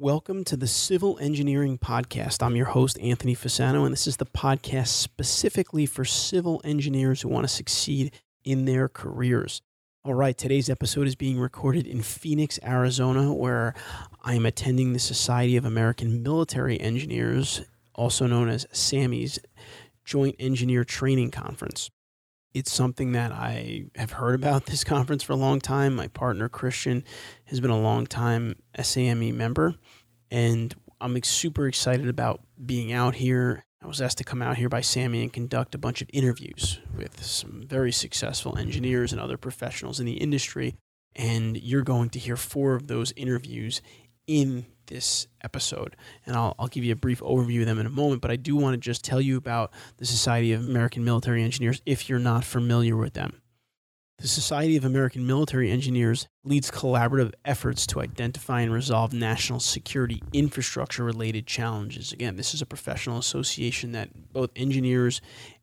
[0.00, 2.40] Welcome to the Civil Engineering Podcast.
[2.40, 7.28] I'm your host, Anthony Fasano, and this is the podcast specifically for civil engineers who
[7.28, 8.12] want to succeed
[8.44, 9.60] in their careers.
[10.04, 13.74] All right, today's episode is being recorded in Phoenix, Arizona, where
[14.22, 19.40] I am attending the Society of American Military Engineers, also known as SAMMy's
[20.04, 21.90] Joint Engineer Training Conference
[22.54, 25.94] it's something that I have heard about this conference for a long time.
[25.94, 27.04] My partner Christian
[27.46, 29.74] has been a long time SAMmy member,
[30.30, 33.64] and I'm super excited about being out here.
[33.82, 36.80] I was asked to come out here by Sammy and conduct a bunch of interviews
[36.96, 40.74] with some very successful engineers and other professionals in the industry.
[41.14, 43.80] And you're going to hear four of those interviews
[44.26, 45.96] in this episode.
[46.26, 48.36] And I'll, I'll give you a brief overview of them in a moment, but I
[48.36, 52.18] do want to just tell you about the Society of American Military Engineers if you're
[52.18, 53.40] not familiar with them.
[54.20, 60.20] The Society of American Military Engineers leads collaborative efforts to identify and resolve national security
[60.32, 62.10] infrastructure related challenges.
[62.10, 65.20] Again, this is a professional association that both engineers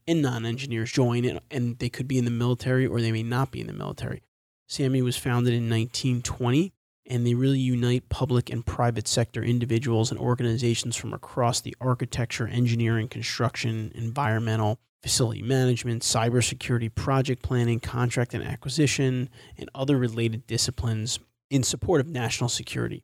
[0.08, 3.24] and non engineers join, in, and they could be in the military or they may
[3.24, 4.22] not be in the military.
[4.68, 6.72] SAMI was founded in 1920
[7.08, 12.48] and they really unite public and private sector individuals and organizations from across the architecture,
[12.48, 21.20] engineering, construction, environmental, facility management, cybersecurity, project planning, contract and acquisition, and other related disciplines
[21.52, 23.04] in support of national security.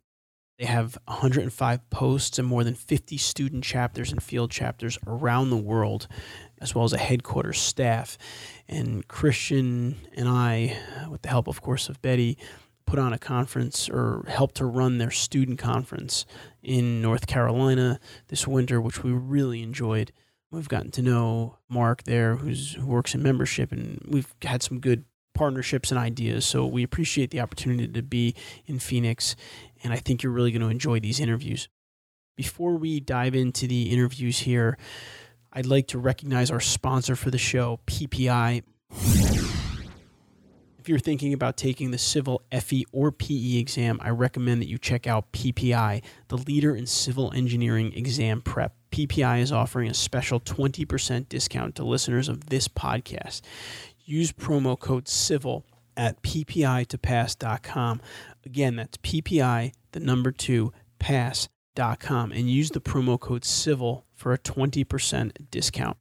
[0.58, 5.58] They have 105 posts and more than 50 student chapters and field chapters around the
[5.58, 6.08] world,
[6.60, 8.18] as well as a headquarters staff.
[8.68, 10.76] And Christian and I,
[11.08, 12.36] with the help, of course, of Betty,
[12.88, 16.26] put on a conference or helped to run their student conference
[16.64, 20.12] in North Carolina this winter, which we really enjoyed.
[20.52, 24.80] We've gotten to know Mark there, who's, who works in membership, and we've had some
[24.80, 26.46] good partnerships and ideas.
[26.46, 28.36] So we appreciate the opportunity to be
[28.66, 29.36] in Phoenix,
[29.84, 31.70] and I think you're really going to enjoy these interviews.
[32.36, 34.78] Before we dive into the interviews here,
[35.54, 38.64] I'd like to recognize our sponsor for the show, PPI.
[40.82, 44.80] If you're thinking about taking the civil FE or PE exam, I recommend that you
[44.80, 48.74] check out PPI, the leader in civil engineering exam prep.
[48.92, 53.42] PPI is offering a special 20% discount to listeners of this podcast.
[54.06, 55.66] Use promo code CIVIL
[55.96, 58.02] at ppitopass.com.
[58.44, 64.40] Again, that's PPI, the number two, pass.com, and use the promo code CIVIL for a
[64.40, 65.98] 20% discount.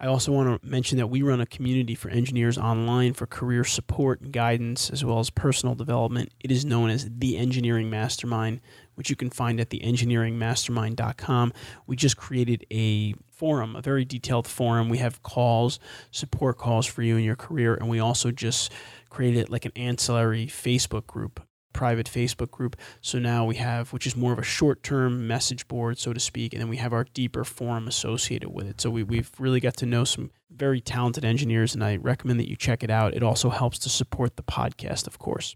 [0.00, 3.64] I also want to mention that we run a community for engineers online for career
[3.64, 6.32] support and guidance, as well as personal development.
[6.40, 8.60] It is known as the Engineering Mastermind,
[8.94, 11.52] which you can find at theengineeringmastermind.com.
[11.86, 14.88] We just created a forum, a very detailed forum.
[14.88, 15.80] We have calls,
[16.12, 18.72] support calls for you in your career, and we also just
[19.10, 21.40] created like an ancillary Facebook group
[21.78, 22.74] private Facebook group.
[23.00, 26.18] So now we have, which is more of a short term message board, so to
[26.18, 28.80] speak, and then we have our deeper forum associated with it.
[28.80, 32.50] So we, we've really got to know some very talented engineers, and I recommend that
[32.50, 33.14] you check it out.
[33.14, 35.54] It also helps to support the podcast, of course.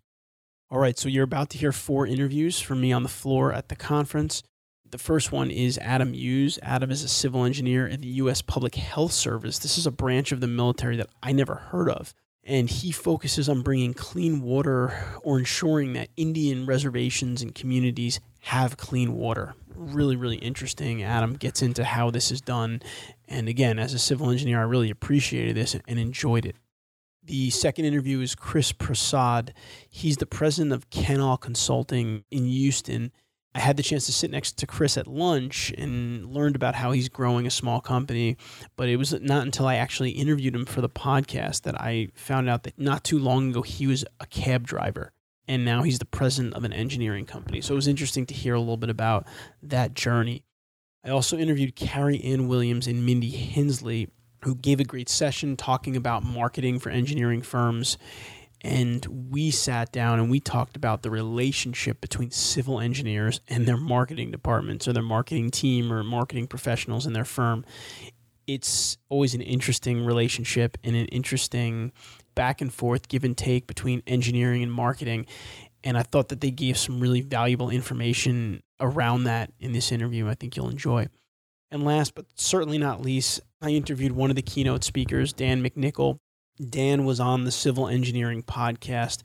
[0.70, 3.68] All right, so you're about to hear four interviews from me on the floor at
[3.68, 4.44] the conference.
[4.88, 6.56] The first one is Adam Hughes.
[6.62, 8.42] Adam is a civil engineer in the U.S.
[8.42, 9.58] Public Health Service.
[9.58, 13.48] This is a branch of the military that I never heard of and he focuses
[13.48, 19.54] on bringing clean water or ensuring that Indian reservations and communities have clean water.
[19.74, 21.02] Really, really interesting.
[21.02, 22.82] Adam gets into how this is done.
[23.28, 26.56] And again, as a civil engineer, I really appreciated this and enjoyed it.
[27.24, 29.54] The second interview is Chris Prasad.
[29.88, 33.12] He's the president of Kenall Consulting in Houston.
[33.54, 36.92] I had the chance to sit next to Chris at lunch and learned about how
[36.92, 38.38] he's growing a small company.
[38.76, 42.48] But it was not until I actually interviewed him for the podcast that I found
[42.48, 45.12] out that not too long ago he was a cab driver
[45.46, 47.60] and now he's the president of an engineering company.
[47.60, 49.26] So it was interesting to hear a little bit about
[49.62, 50.44] that journey.
[51.04, 54.08] I also interviewed Carrie Ann Williams and Mindy Hensley,
[54.44, 57.98] who gave a great session talking about marketing for engineering firms
[58.62, 63.76] and we sat down and we talked about the relationship between civil engineers and their
[63.76, 67.64] marketing departments or their marketing team or marketing professionals in their firm.
[68.46, 71.92] It's always an interesting relationship and an interesting
[72.34, 75.26] back and forth, give and take between engineering and marketing.
[75.84, 80.28] And I thought that they gave some really valuable information around that in this interview.
[80.28, 81.08] I think you'll enjoy.
[81.72, 86.18] And last but certainly not least, I interviewed one of the keynote speakers, Dan McNichol.
[86.60, 89.22] Dan was on the Civil Engineering podcast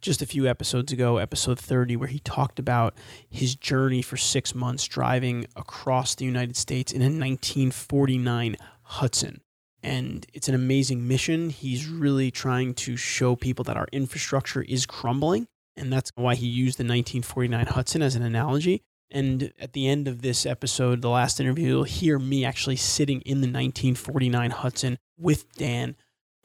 [0.00, 2.94] just a few episodes ago, episode 30, where he talked about
[3.28, 9.40] his journey for six months driving across the United States in a 1949 Hudson.
[9.82, 11.50] And it's an amazing mission.
[11.50, 15.46] He's really trying to show people that our infrastructure is crumbling.
[15.76, 18.82] And that's why he used the 1949 Hudson as an analogy.
[19.10, 23.20] And at the end of this episode, the last interview, you'll hear me actually sitting
[23.20, 25.94] in the 1949 Hudson with Dan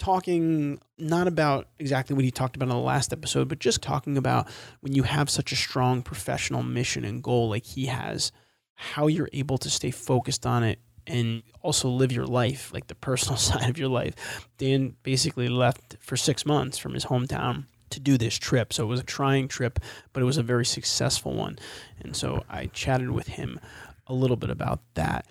[0.01, 4.17] talking not about exactly what he talked about in the last episode, but just talking
[4.17, 4.49] about
[4.79, 8.31] when you have such a strong professional mission and goal like he has,
[8.73, 12.95] how you're able to stay focused on it and also live your life, like the
[12.95, 14.49] personal side of your life.
[14.57, 18.73] Dan basically left for six months from his hometown to do this trip.
[18.73, 19.77] So it was a trying trip,
[20.13, 21.59] but it was a very successful one.
[21.99, 23.59] And so I chatted with him
[24.07, 25.27] a little bit about that.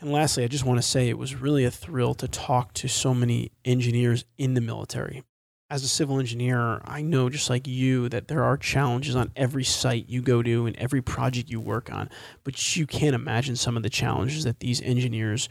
[0.00, 2.88] And lastly, I just want to say it was really a thrill to talk to
[2.88, 5.22] so many engineers in the military.
[5.68, 9.62] As a civil engineer, I know just like you that there are challenges on every
[9.62, 12.08] site you go to and every project you work on,
[12.42, 15.48] but you can't imagine some of the challenges that these engineers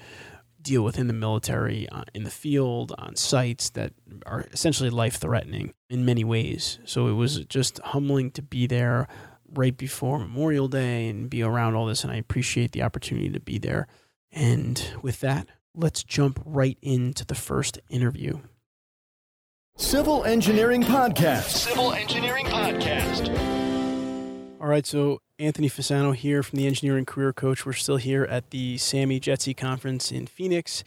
[0.61, 3.93] deal with in the military, uh, in the field, on sites that
[4.25, 6.79] are essentially life threatening in many ways.
[6.83, 9.07] So it was just humbling to be there
[9.53, 12.03] right before Memorial Day and be around all this.
[12.03, 13.87] And I appreciate the opportunity to be there.
[14.31, 18.39] And with that, let's jump right into the first interview.
[19.77, 21.49] Civil Engineering Podcast.
[21.49, 23.29] Civil Engineering Podcast.
[24.59, 27.65] All right, so Anthony Fasano here from the Engineering Career Coach.
[27.65, 30.83] We're still here at the Sammy JETC Conference in Phoenix,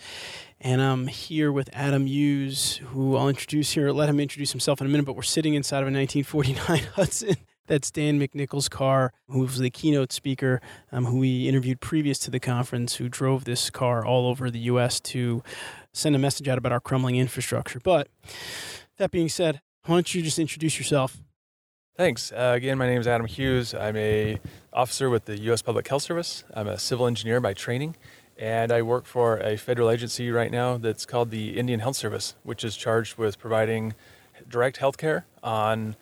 [0.60, 3.90] and I'm here with Adam Hughes, who I'll introduce here.
[3.92, 7.36] Let him introduce himself in a minute, but we're sitting inside of a 1949 Hudson
[7.66, 10.60] that's Dan McNichol's car, who was the keynote speaker,
[10.90, 14.58] um, who we interviewed previous to the conference, who drove this car all over the
[14.60, 15.00] U.S.
[15.00, 15.42] to
[15.92, 17.80] send a message out about our crumbling infrastructure.
[17.82, 18.08] But
[18.98, 21.18] that being said, why don't you just introduce yourself?
[21.96, 22.32] Thanks.
[22.32, 23.74] Uh, again, my name is Adam Hughes.
[23.74, 24.40] I'm a
[24.72, 25.60] officer with the U.S.
[25.60, 26.44] Public Health Service.
[26.54, 27.96] I'm a civil engineer by training,
[28.38, 32.34] and I work for a federal agency right now that's called the Indian Health Service,
[32.42, 33.94] which is charged with providing
[34.48, 35.96] direct health care on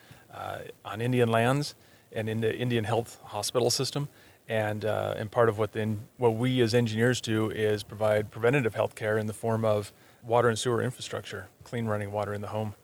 [0.85, 1.75] on Indian lands
[2.12, 4.09] and in the Indian health hospital system.
[4.49, 8.75] And, uh, and part of what, the, what we as engineers do is provide preventative
[8.75, 9.93] health care in the form of
[10.25, 12.75] water and sewer infrastructure, clean running water in the home.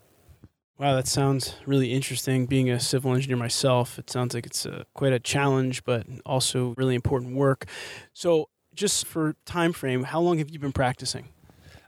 [0.78, 2.46] Wow, that sounds really interesting.
[2.46, 6.74] Being a civil engineer myself, it sounds like it's a, quite a challenge, but also
[6.76, 7.64] really important work.
[8.12, 11.30] So, just for time frame, how long have you been practicing?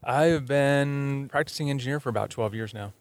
[0.03, 2.95] I've been practicing engineer for about 12 years now.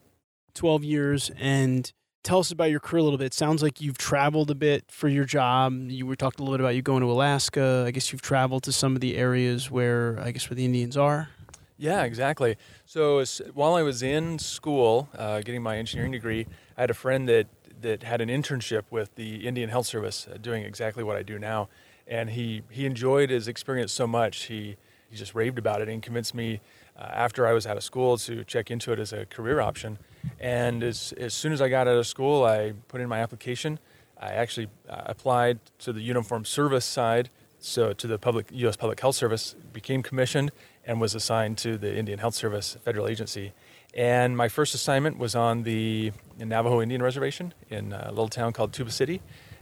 [0.56, 1.94] 12 years, and
[2.28, 3.28] tell us about your career a little bit.
[3.28, 5.90] It sounds like you've traveled a bit for your job.
[5.90, 7.86] You were talking a little bit about you going to Alaska.
[7.88, 10.98] I guess you've traveled to some of the areas where I guess where the Indians
[10.98, 11.30] are.
[11.78, 12.58] Yeah, exactly.
[12.86, 16.48] So while I was in school, uh, getting my engineering degree,
[16.78, 17.48] I had a friend that
[17.80, 21.40] that had an internship with the Indian Health Service, uh, doing exactly what I do
[21.40, 21.70] now,
[22.08, 24.76] and he he enjoyed his experience so much he
[25.10, 26.60] he just raved about it and convinced me
[26.98, 29.98] uh, after I was out of school to check into it as a career option.
[30.40, 33.80] And as, as soon as I got out of school, I put in my application.
[34.20, 38.76] I actually uh, applied to the uniform service side, so to the public U.S.
[38.76, 40.52] Public Health Service, became commissioned,
[40.86, 43.54] and was assigned to the Indian Health Service federal agency.
[43.94, 48.74] And my first assignment was on the Navajo Indian Reservation in a little town called
[48.74, 49.22] Tuba City,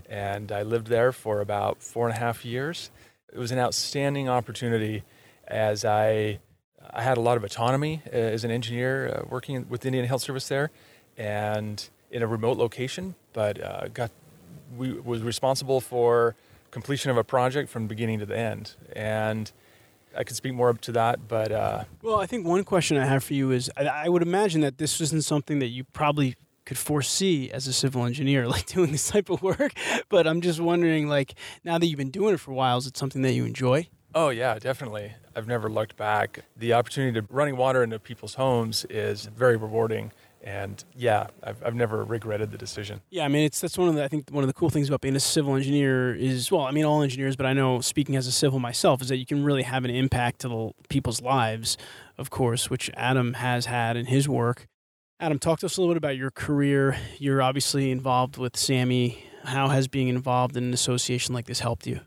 [0.09, 2.91] and I lived there for about four and a half years.
[3.31, 5.03] It was an outstanding opportunity
[5.47, 6.39] as I
[6.91, 10.05] I had a lot of autonomy uh, as an engineer uh, working with the Indian
[10.05, 10.71] Health Service there,
[11.17, 13.15] and in a remote location.
[13.33, 14.11] But uh, got
[14.77, 16.35] we was responsible for
[16.71, 19.51] completion of a project from beginning to the end, and
[20.15, 21.27] I could speak more up to that.
[21.27, 24.21] But uh, well, I think one question I have for you is: I, I would
[24.21, 26.35] imagine that this isn't something that you probably
[26.65, 29.73] could foresee as a civil engineer, like doing this type of work.
[30.09, 31.33] But I'm just wondering, like,
[31.63, 33.87] now that you've been doing it for a while, is it something that you enjoy?
[34.13, 35.13] Oh yeah, definitely.
[35.35, 36.39] I've never looked back.
[36.55, 40.11] The opportunity to running water into people's homes is very rewarding.
[40.41, 43.01] And yeah, I've, I've never regretted the decision.
[43.09, 44.87] Yeah, I mean, it's that's one of the I think one of the cool things
[44.87, 48.15] about being a civil engineer is well, I mean, all engineers, but I know speaking
[48.15, 51.19] as a civil myself is that you can really have an impact to the people's
[51.21, 51.77] lives,
[52.19, 54.67] of course, which Adam has had in his work.
[55.19, 56.97] Adam, talk to us a little bit about your career.
[57.17, 59.25] You're obviously involved with Sammy.
[59.45, 62.01] How has being involved in an association like this helped you?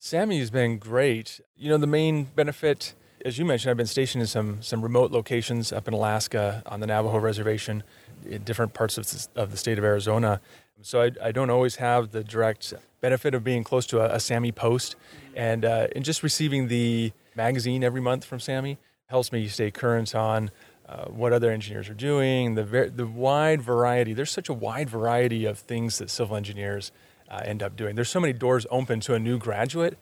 [0.00, 1.40] Sammy has been great.
[1.56, 5.10] You know, the main benefit, as you mentioned, I've been stationed in some some remote
[5.10, 7.82] locations up in Alaska on the Navajo reservation,
[8.24, 10.40] in different parts of, of the state of Arizona.
[10.82, 14.20] So I, I don't always have the direct benefit of being close to a, a
[14.20, 14.94] SAMI post,
[15.34, 20.14] and uh, and just receiving the magazine every month from Sammy helps me stay current
[20.14, 20.52] on
[20.88, 24.14] uh, what other engineers are doing, the ver- the wide variety.
[24.14, 26.92] There's such a wide variety of things that civil engineers
[27.30, 27.94] uh, end up doing.
[27.94, 29.98] There's so many doors open to a new graduate,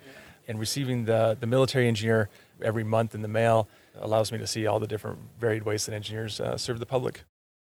[0.48, 2.28] and receiving the the military engineer
[2.62, 3.68] every month in the mail
[3.98, 7.24] allows me to see all the different varied ways that engineers uh, serve the public.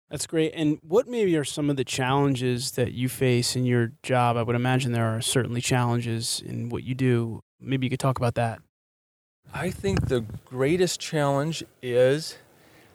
[0.09, 0.53] That's great.
[0.55, 4.37] And what maybe are some of the challenges that you face in your job?
[4.37, 7.41] I would imagine there are certainly challenges in what you do.
[7.61, 8.59] Maybe you could talk about that.
[9.53, 12.37] I think the greatest challenge is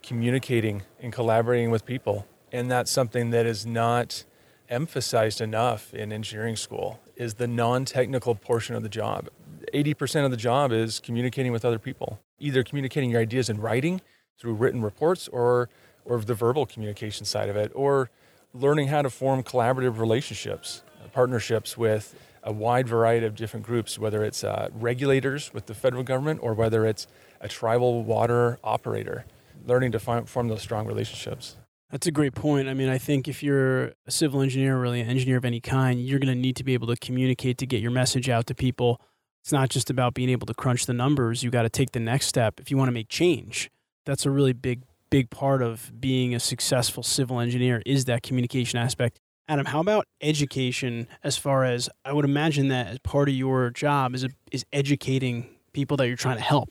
[0.03, 2.27] communicating and collaborating with people.
[2.53, 4.25] And that's something that is not
[4.69, 9.29] emphasized enough in engineering school is the non-technical portion of the job.
[9.73, 14.01] 80% of the job is communicating with other people, either communicating your ideas in writing
[14.39, 15.69] through written reports or
[16.05, 18.11] or the verbal communication side of it, or
[18.53, 23.99] learning how to form collaborative relationships, uh, partnerships with a wide variety of different groups,
[23.99, 27.07] whether it's uh, regulators with the federal government or whether it's
[27.41, 29.25] a tribal water operator,
[29.67, 31.57] learning to find, form those strong relationships.
[31.95, 32.69] That's a great point.
[32.69, 36.05] I mean, I think if you're a civil engineer, really an engineer of any kind,
[36.05, 38.55] you're going to need to be able to communicate to get your message out to
[38.55, 39.01] people.
[39.45, 41.45] It's not just about being able to crunch the numbers.
[41.45, 43.71] You got to take the next step if you want to make change.
[44.07, 48.77] That's a really big big part of being a successful civil engineer is that communication
[48.77, 49.21] aspect.
[49.47, 53.71] Adam, how about education as far as I would imagine that as part of your
[53.71, 56.71] job is, is educating people that you're trying to help?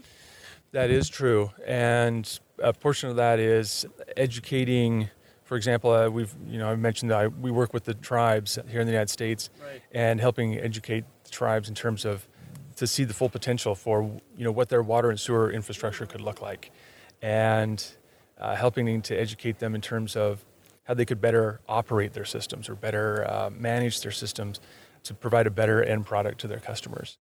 [0.74, 1.51] That is true.
[1.65, 2.27] And
[2.63, 3.86] a portion of that is
[4.17, 5.10] educating
[5.43, 8.58] for example, uh, we've you know I mentioned that I, we work with the tribes
[8.70, 9.82] here in the United States, right.
[9.91, 12.27] and helping educate the tribes in terms of
[12.77, 14.01] to see the full potential for
[14.38, 16.72] you know what their water and sewer infrastructure could look like,
[17.22, 17.86] and
[18.39, 20.43] uh, helping to educate them in terms of
[20.86, 24.60] how they could better operate their systems or better uh, manage their systems
[25.03, 27.17] to provide a better end product to their customers.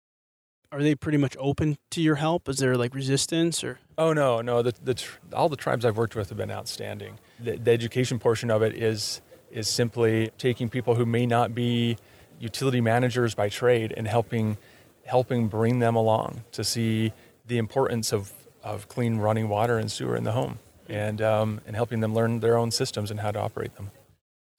[0.71, 2.47] Are they pretty much open to your help?
[2.47, 3.79] Is there like resistance or?
[3.97, 4.61] Oh no, no.
[4.61, 7.19] The, the all the tribes I've worked with have been outstanding.
[7.39, 11.97] The, the education portion of it is is simply taking people who may not be
[12.39, 14.57] utility managers by trade and helping
[15.05, 17.11] helping bring them along to see
[17.45, 18.31] the importance of,
[18.63, 22.39] of clean running water and sewer in the home and, um, and helping them learn
[22.39, 23.91] their own systems and how to operate them.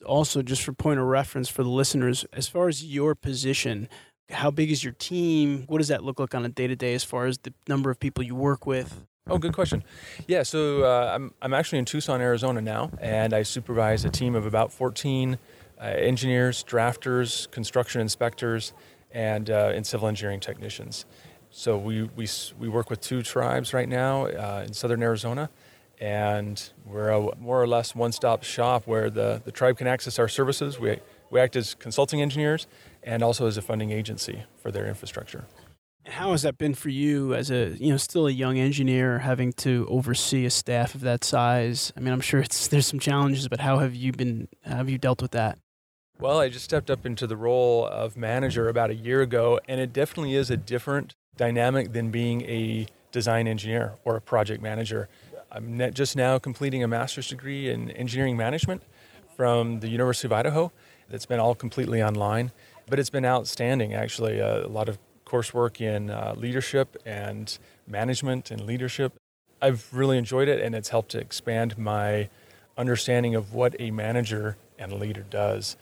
[0.04, 3.88] Also, just for point of reference for the listeners, as far as your position,
[4.32, 5.64] how big is your team?
[5.68, 7.90] What does that look like on a day to day as far as the number
[7.90, 9.04] of people you work with?
[9.28, 9.84] Oh, good question.
[10.26, 14.34] Yeah, so uh, I'm, I'm actually in Tucson, Arizona now, and I supervise a team
[14.34, 15.38] of about 14
[15.80, 18.72] uh, engineers, drafters, construction inspectors,
[19.12, 21.04] and, uh, and civil engineering technicians.
[21.50, 22.26] So we, we,
[22.58, 25.50] we work with two tribes right now uh, in southern Arizona,
[26.00, 30.28] and we're a more or less one-stop shop where the, the tribe can access our
[30.28, 30.80] services.
[30.80, 30.98] We,
[31.30, 32.66] we act as consulting engineers
[33.02, 35.44] and also as a funding agency for their infrastructure.
[36.06, 39.52] How has that been for you as a you know still a young engineer having
[39.54, 41.92] to oversee a staff of that size?
[41.96, 44.98] I mean, I'm sure it's there's some challenges, but how have you been have you
[44.98, 45.58] dealt with that?
[46.18, 49.80] Well, I just stepped up into the role of manager about a year ago, and
[49.80, 55.08] it definitely is a different dynamic than being a design engineer or a project manager.
[55.50, 58.82] I'm just now completing a master's degree in engineering management
[59.36, 60.72] from the University of Idaho.
[61.08, 62.52] That's been all completely online,
[62.92, 64.38] but it's been outstanding actually.
[64.38, 69.14] Uh, a lot of coursework in uh, leadership and management and leadership.
[69.62, 72.28] I've really enjoyed it, and it's helped to expand my
[72.76, 75.74] understanding of what a manager and a leader does.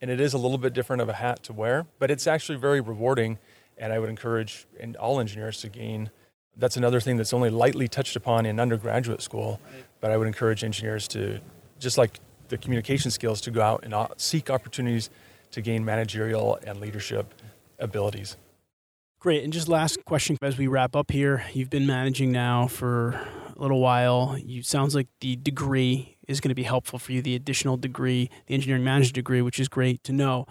[0.00, 2.58] And it is a little bit different of a hat to wear, but it's actually
[2.58, 3.38] very rewarding.
[3.78, 4.66] And I would encourage
[4.98, 6.10] all engineers to gain
[6.56, 9.60] that's another thing that's only lightly touched upon in undergraduate school.
[10.00, 11.40] But I would encourage engineers to,
[11.78, 15.10] just like the communication skills, to go out and uh, seek opportunities
[15.52, 17.34] to gain managerial and leadership
[17.78, 18.36] abilities.
[19.20, 19.44] Great.
[19.44, 21.44] And just last question as we wrap up here.
[21.52, 23.20] You've been managing now for
[23.54, 24.38] a little while.
[24.38, 28.30] You sounds like the degree is going to be helpful for you, the additional degree,
[28.46, 30.46] the engineering manager degree, which is great to know.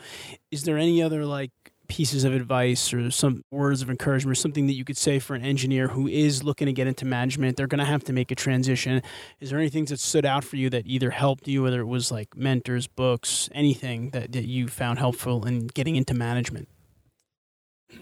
[0.51, 1.51] Is there any other like
[1.89, 5.35] pieces of advice or some words of encouragement or something that you could say for
[5.35, 7.57] an engineer who is looking to get into management?
[7.57, 9.01] They're going to have to make a transition.
[9.41, 12.11] Is there anything that stood out for you that either helped you, whether it was
[12.11, 16.69] like mentors, books, anything that, that you found helpful in getting into management?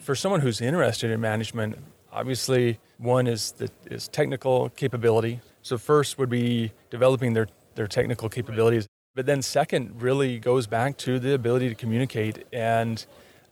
[0.01, 1.77] For someone who's interested in management,
[2.11, 5.39] obviously one is the is technical capability.
[5.61, 8.85] So first would be developing their their technical capabilities.
[9.15, 13.03] But then second really goes back to the ability to communicate and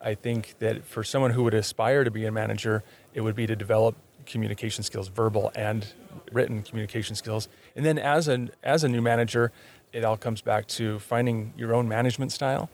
[0.01, 2.83] I think that for someone who would aspire to be a manager,
[3.13, 5.93] it would be to develop communication skills, verbal and
[6.31, 7.47] written communication skills.
[7.75, 9.51] And then as a as a new manager,
[9.93, 12.69] it all comes back to finding your own management style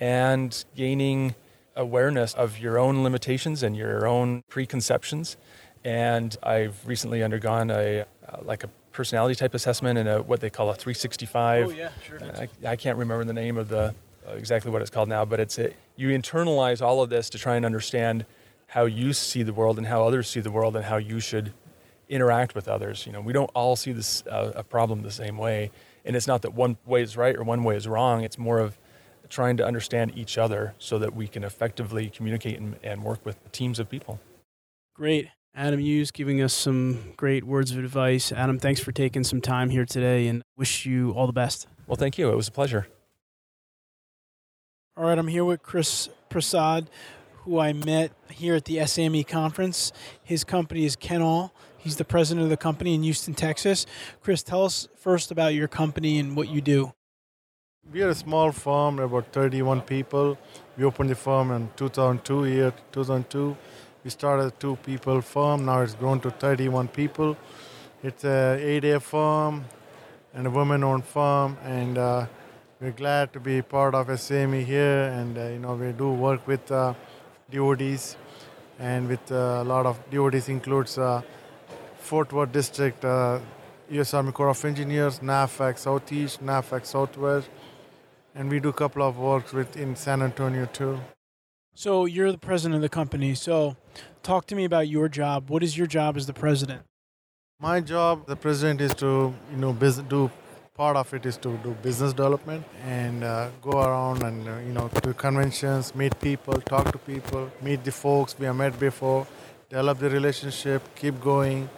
[0.00, 1.34] and gaining
[1.76, 5.36] awareness of your own limitations and your own preconceptions.
[5.84, 10.50] And I've recently undergone a uh, like a personality type assessment and a what they
[10.50, 11.66] call a 365.
[11.66, 12.18] Oh yeah, sure.
[12.22, 13.94] I, I can't remember the name of the
[14.26, 17.38] uh, exactly what it's called now, but it's a, you internalize all of this to
[17.38, 18.26] try and understand
[18.68, 21.52] how you see the world and how others see the world and how you should
[22.08, 23.06] interact with others.
[23.06, 25.70] You know, we don't all see this uh, a problem the same way,
[26.04, 28.22] and it's not that one way is right or one way is wrong.
[28.24, 28.78] It's more of
[29.28, 33.36] trying to understand each other so that we can effectively communicate and, and work with
[33.52, 34.20] teams of people.
[34.94, 35.28] Great.
[35.54, 38.32] Adam Hughes giving us some great words of advice.
[38.32, 41.68] Adam, thanks for taking some time here today and wish you all the best.
[41.86, 42.30] Well, thank you.
[42.30, 42.88] It was a pleasure.
[44.96, 46.88] All right, I'm here with Chris Prasad,
[47.38, 49.92] who I met here at the SAME conference.
[50.22, 51.50] His company is Kenall.
[51.76, 53.86] He's the president of the company in Houston, Texas.
[54.22, 56.92] Chris, tell us first about your company and what you do.
[57.92, 60.38] We are a small firm, about 31 people.
[60.76, 63.56] We opened the firm in 2002, year 2002.
[64.04, 67.36] We started a two people firm, now it's grown to 31 people.
[68.04, 69.64] It's a 8(a) firm
[70.32, 72.26] and a women-owned firm, and uh,
[72.84, 75.04] we're glad to be part of SAME here.
[75.04, 76.92] And uh, you know, we do work with uh,
[77.50, 78.16] DoDs,
[78.78, 81.22] and with uh, a lot of DoDs includes uh,
[81.96, 83.40] Fort Worth District, uh,
[83.88, 84.12] U.S.
[84.12, 87.48] Army Corps of Engineers, NAVFAC Southeast, NAVFAC Southwest,
[88.34, 91.00] and we do a couple of works with in San Antonio too.
[91.74, 93.34] So, you're the president of the company.
[93.34, 93.76] So,
[94.22, 95.48] talk to me about your job.
[95.48, 96.82] What is your job as the president?
[97.58, 100.30] My job, the president, is to you know do
[100.74, 104.72] part of it is to do business development and uh, go around and uh, you
[104.72, 109.24] know do conventions, meet people, talk to people, meet the folks we have met before,
[109.70, 111.68] develop the relationship, keep going,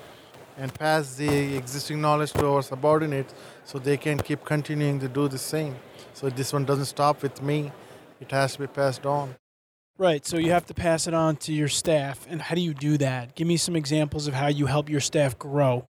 [0.57, 3.35] and pass the existing knowledge to our subordinates
[3.65, 5.77] so they can keep continuing to do the same.
[6.15, 7.73] So this one doesn't stop with me;
[8.19, 9.35] it has to be passed on.
[9.99, 10.27] Right.
[10.27, 12.27] So, you have to pass it on to your staff.
[12.29, 13.35] And how do you do that?
[13.35, 15.87] Give me some examples of how you help your staff grow.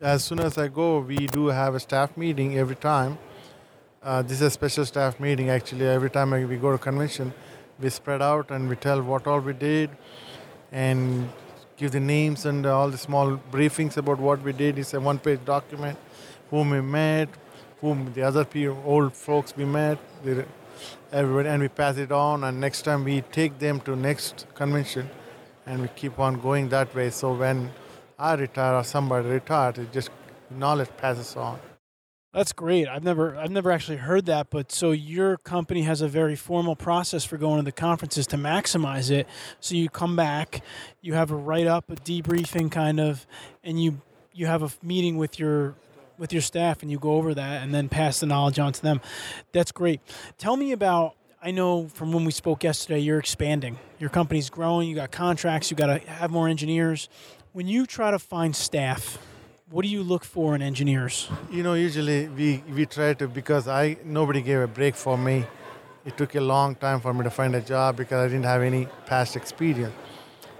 [0.00, 3.18] As soon as I go, we do have a staff meeting every time.
[4.00, 5.88] Uh, this is a special staff meeting actually.
[5.88, 7.34] Every time we go to convention,
[7.80, 9.90] we spread out and we tell what all we did
[10.70, 11.28] and
[11.76, 14.78] give the names and all the small briefings about what we did.
[14.78, 15.98] It's a one page document,
[16.48, 17.28] whom we met,
[17.80, 19.98] whom the other people, old folks we met,
[21.10, 22.44] everybody, and we pass it on.
[22.44, 25.10] And next time we take them to next convention
[25.66, 27.10] and we keep on going that way.
[27.10, 27.72] So when
[28.18, 30.10] I retire or somebody retired, it just
[30.50, 31.58] knowledge passes on.
[32.34, 32.88] That's great.
[32.88, 36.76] I've never I've never actually heard that, but so your company has a very formal
[36.76, 39.26] process for going to the conferences to maximize it.
[39.60, 40.62] So you come back,
[41.00, 43.26] you have a write up, a debriefing kind of,
[43.64, 44.02] and you
[44.32, 45.74] you have a meeting with your
[46.18, 48.82] with your staff and you go over that and then pass the knowledge on to
[48.82, 49.00] them.
[49.52, 50.00] That's great.
[50.36, 53.78] Tell me about I know from when we spoke yesterday, you're expanding.
[54.00, 57.08] Your company's growing, you got contracts, you got to have more engineers.
[57.52, 59.16] When you try to find staff,
[59.70, 61.30] what do you look for in engineers?
[61.50, 65.46] You know, usually we, we try to because I nobody gave a break for me.
[66.04, 68.60] It took a long time for me to find a job because I didn't have
[68.60, 69.94] any past experience.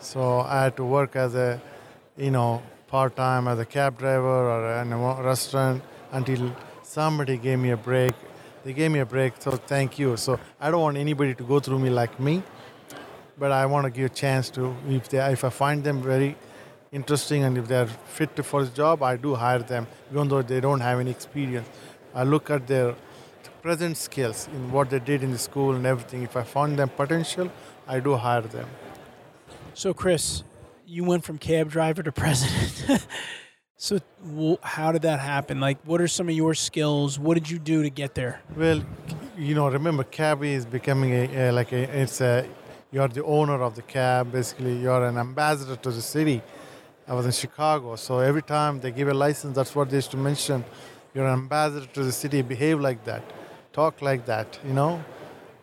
[0.01, 1.61] So I had to work as a,
[2.17, 7.59] you know, part time as a cab driver or in a restaurant until somebody gave
[7.59, 8.15] me a break.
[8.65, 10.17] They gave me a break, so thank you.
[10.17, 12.43] So I don't want anybody to go through me like me,
[13.39, 16.35] but I want to give a chance to if they if I find them very
[16.93, 20.61] interesting and if they're fit for the job, I do hire them, even though they
[20.61, 21.69] don't have any experience.
[22.15, 22.95] I look at their
[23.63, 26.23] present skills in what they did in the school and everything.
[26.23, 27.51] If I find them potential,
[27.87, 28.69] I do hire them.
[29.75, 30.43] So, Chris,
[30.87, 33.07] you went from cab driver to president.
[33.77, 34.01] so,
[34.63, 35.61] how did that happen?
[35.61, 37.19] Like, what are some of your skills?
[37.19, 38.41] What did you do to get there?
[38.57, 38.83] Well,
[39.37, 42.49] you know, remember, cab is becoming a, a like a, it's a,
[42.91, 44.33] you're the owner of the cab.
[44.33, 46.43] Basically, you're an ambassador to the city.
[47.09, 50.11] I was in Chicago, so every time they give a license, that's what they used
[50.11, 50.65] to mention.
[51.15, 52.43] You're an ambassador to the city.
[52.43, 53.23] Behave like that,
[53.73, 54.59] talk like that.
[54.63, 55.03] You know,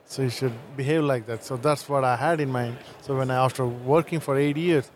[0.05, 1.43] so you should behave like that.
[1.43, 2.77] So that's what I had in mind.
[3.01, 4.89] So when I, after working for eight years,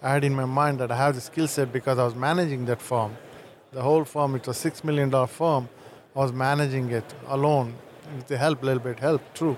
[0.00, 2.66] I had in my mind that I have the skill set because I was managing
[2.66, 3.16] that firm.
[3.72, 5.68] The whole firm, it was a six million dollar firm.
[6.14, 7.74] I was managing it alone.
[8.14, 9.56] With the help, a little bit help, true.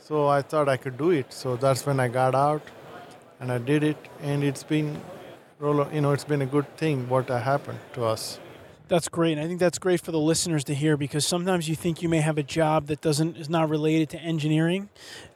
[0.00, 1.32] So I thought I could do it.
[1.32, 2.62] So that's when I got out,
[3.38, 5.00] and I did it, and it's been,
[5.60, 8.38] you know, it's been a good thing what happened to us.
[8.88, 9.32] That's great.
[9.32, 12.08] And I think that's great for the listeners to hear because sometimes you think you
[12.08, 14.88] may have a job that doesn't is not related to engineering,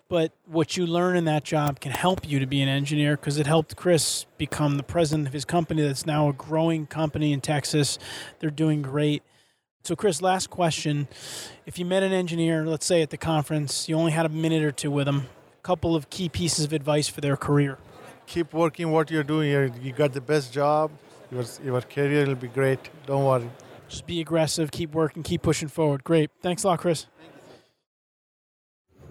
[0.08, 3.38] but what you learn in that job can help you to be an engineer because
[3.38, 7.42] it helped Chris become the president of his company that's now a growing company in
[7.42, 7.98] Texas.
[8.38, 9.22] They're doing great.
[9.84, 11.08] So, Chris, last question.
[11.66, 14.62] If you met an engineer, let's say at the conference, you only had a minute
[14.62, 15.26] or two with them,
[15.58, 17.78] a couple of key pieces of advice for their career.
[18.26, 19.50] Keep working what you're doing.
[19.50, 20.90] You you got the best job.
[21.30, 22.78] Your, your career will be great.
[23.06, 23.50] Don't worry.
[23.88, 26.02] Just be aggressive, keep working, keep pushing forward.
[26.04, 26.30] Great.
[26.40, 27.06] Thanks a lot, Chris.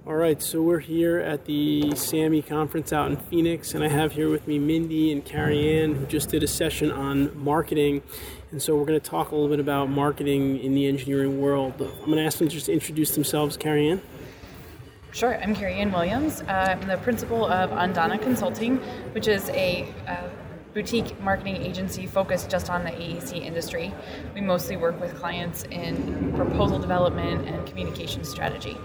[0.08, 4.14] All right, so we're here at the SAMI conference out in Phoenix, and I have
[4.14, 8.02] here with me Mindy and Carrie Ann, who just did a session on marketing.
[8.50, 11.74] And so we're going to talk a little bit about marketing in the engineering world.
[11.80, 13.58] I'm going to ask them to just introduce themselves.
[13.58, 14.02] Carrie Ann?
[15.14, 16.42] Sure, I'm Carrie Ann Williams.
[16.42, 18.78] Uh, I'm the principal of Andana Consulting,
[19.14, 20.30] which is a uh,
[20.74, 23.94] boutique marketing agency focused just on the AEC industry.
[24.34, 28.78] We mostly work with clients in proposal development and communication strategy.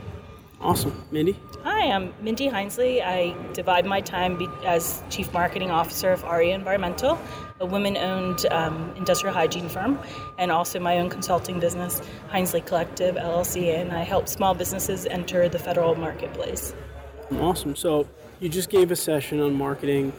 [0.60, 1.04] Awesome.
[1.12, 1.38] Mindy?
[1.62, 3.04] Hi, I'm Mindy Hinesley.
[3.04, 7.20] I divide my time be- as Chief Marketing Officer of ARIA Environmental,
[7.60, 9.98] a women owned um, industrial hygiene firm,
[10.38, 15.48] and also my own consulting business, Hinesley Collective LLC, and I help small businesses enter
[15.48, 16.74] the federal marketplace.
[17.32, 17.74] Awesome.
[17.74, 18.06] So
[18.40, 20.12] you just gave a session on marketing,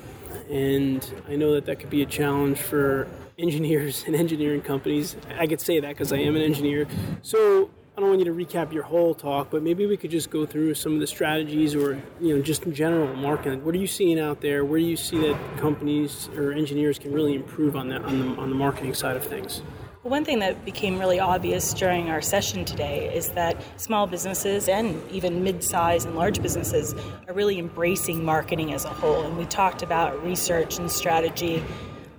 [0.50, 5.16] and I know that that could be a challenge for engineers and engineering companies.
[5.38, 6.88] I could say that because I am an engineer.
[7.22, 10.30] So I don't want you to recap your whole talk, but maybe we could just
[10.30, 13.66] go through some of the strategies or, you know, just in general marketing.
[13.66, 14.64] What are you seeing out there?
[14.64, 18.40] Where do you see that companies or engineers can really improve on that on the,
[18.40, 19.64] on the marketing side of things?
[20.04, 25.02] One thing that became really obvious during our session today is that small businesses and
[25.10, 26.94] even mid sized and large businesses
[27.28, 29.24] are really embracing marketing as a whole.
[29.24, 31.64] And we talked about research and strategy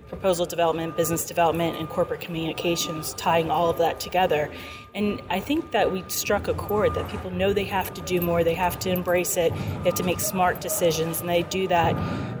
[0.09, 4.51] proposal development, business development, and corporate communications, tying all of that together.
[4.93, 8.19] And I think that we struck a chord that people know they have to do
[8.19, 11.67] more, they have to embrace it, they have to make smart decisions, and they do
[11.67, 11.93] that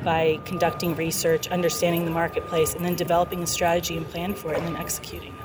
[0.03, 4.57] by conducting research, understanding the marketplace, and then developing a strategy and plan for it,
[4.57, 5.35] and then executing.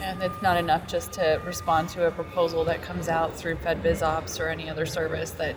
[0.00, 4.40] And it's not enough just to respond to a proposal that comes out through FedBizOpps
[4.40, 5.56] or any other service that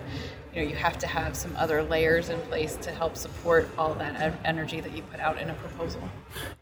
[0.54, 3.94] you know you have to have some other layers in place to help support all
[3.96, 6.02] that energy that you put out in a proposal.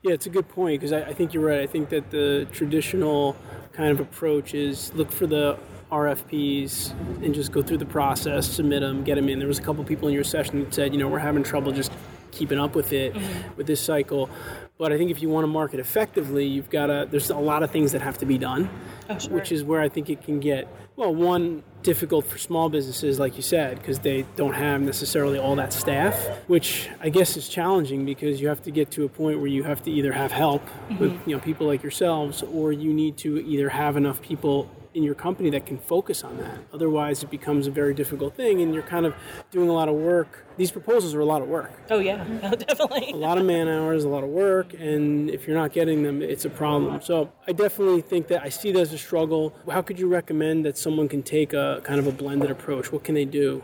[0.02, 1.62] Yeah, it's a good point because I, I think you're right.
[1.62, 3.36] I think that the traditional
[3.73, 5.58] kind of approach is look for the
[5.91, 6.91] RFPs
[7.23, 9.39] and just go through the process, submit them, get them in.
[9.39, 11.71] There was a couple people in your session that said, you know, we're having trouble
[11.71, 11.91] just
[12.31, 13.55] keeping up with it mm-hmm.
[13.55, 14.29] with this cycle.
[14.77, 17.07] But I think if you want to market effectively, you've got to.
[17.09, 18.69] There's a lot of things that have to be done,
[19.09, 19.33] oh, sure.
[19.33, 21.13] which is where I think it can get well.
[21.13, 25.73] One difficult for small businesses, like you said, because they don't have necessarily all that
[25.73, 26.15] staff,
[26.47, 29.63] which I guess is challenging because you have to get to a point where you
[29.63, 30.97] have to either have help mm-hmm.
[30.97, 35.05] with you know people like yourselves, or you need to either have enough people in
[35.05, 36.59] your company that can focus on that.
[36.73, 39.15] Otherwise, it becomes a very difficult thing, and you're kind of
[39.49, 40.45] doing a lot of work.
[40.57, 41.71] These proposals are a lot of work.
[41.89, 43.12] Oh yeah, no, definitely.
[43.13, 46.21] a lot of man hours, a lot of work, and if you're not getting them,
[46.21, 47.01] it's a problem.
[47.01, 49.55] So I definitely think that I see that as a struggle.
[49.71, 52.91] How could you recommend that someone can take a kind of a blended approach?
[52.91, 53.63] What can they do?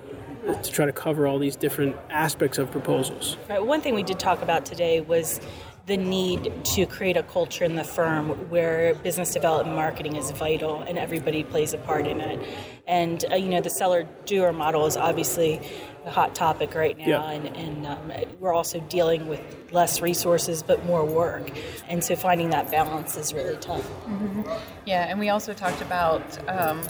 [0.61, 3.35] to try to cover all these different aspects of proposals.
[3.49, 3.65] Right.
[3.65, 5.39] One thing we did talk about today was
[5.85, 10.81] the need to create a culture in the firm where business development marketing is vital
[10.81, 12.39] and everybody plays a part in it.
[12.87, 15.61] And uh, you know, the seller doer model is obviously
[16.05, 17.31] a hot topic right now, yeah.
[17.31, 21.51] and, and um, we're also dealing with less resources but more work.
[21.87, 23.87] And so finding that balance is really tough.
[24.05, 24.43] Mm-hmm.
[24.85, 26.81] Yeah, and we also talked about um,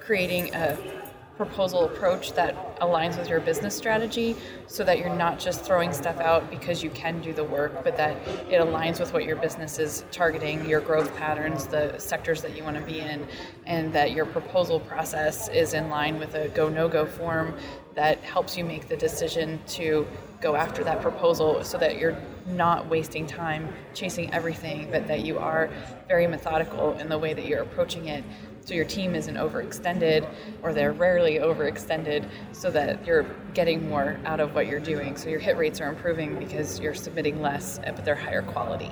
[0.00, 0.78] creating a
[1.36, 6.18] proposal approach that aligns with your business strategy so that you're not just throwing stuff
[6.18, 8.16] out because you can do the work, but that
[8.50, 12.62] it aligns with what your business is targeting, your growth patterns, the sectors that you
[12.62, 13.26] want to be in,
[13.66, 17.54] and that your proposal process is in line with a go no go form
[17.94, 20.06] that helps you make the decision to
[20.40, 22.16] go after that proposal so that you're
[22.46, 25.70] not wasting time chasing everything, but that you are
[26.08, 28.24] very methodical in the way that you're approaching it
[28.64, 30.28] so your team isn't overextended
[30.62, 35.16] or they're rarely overextended so that you're getting more out of what you're doing.
[35.16, 38.90] So your hit rates are improving because you're submitting less but they're higher quality.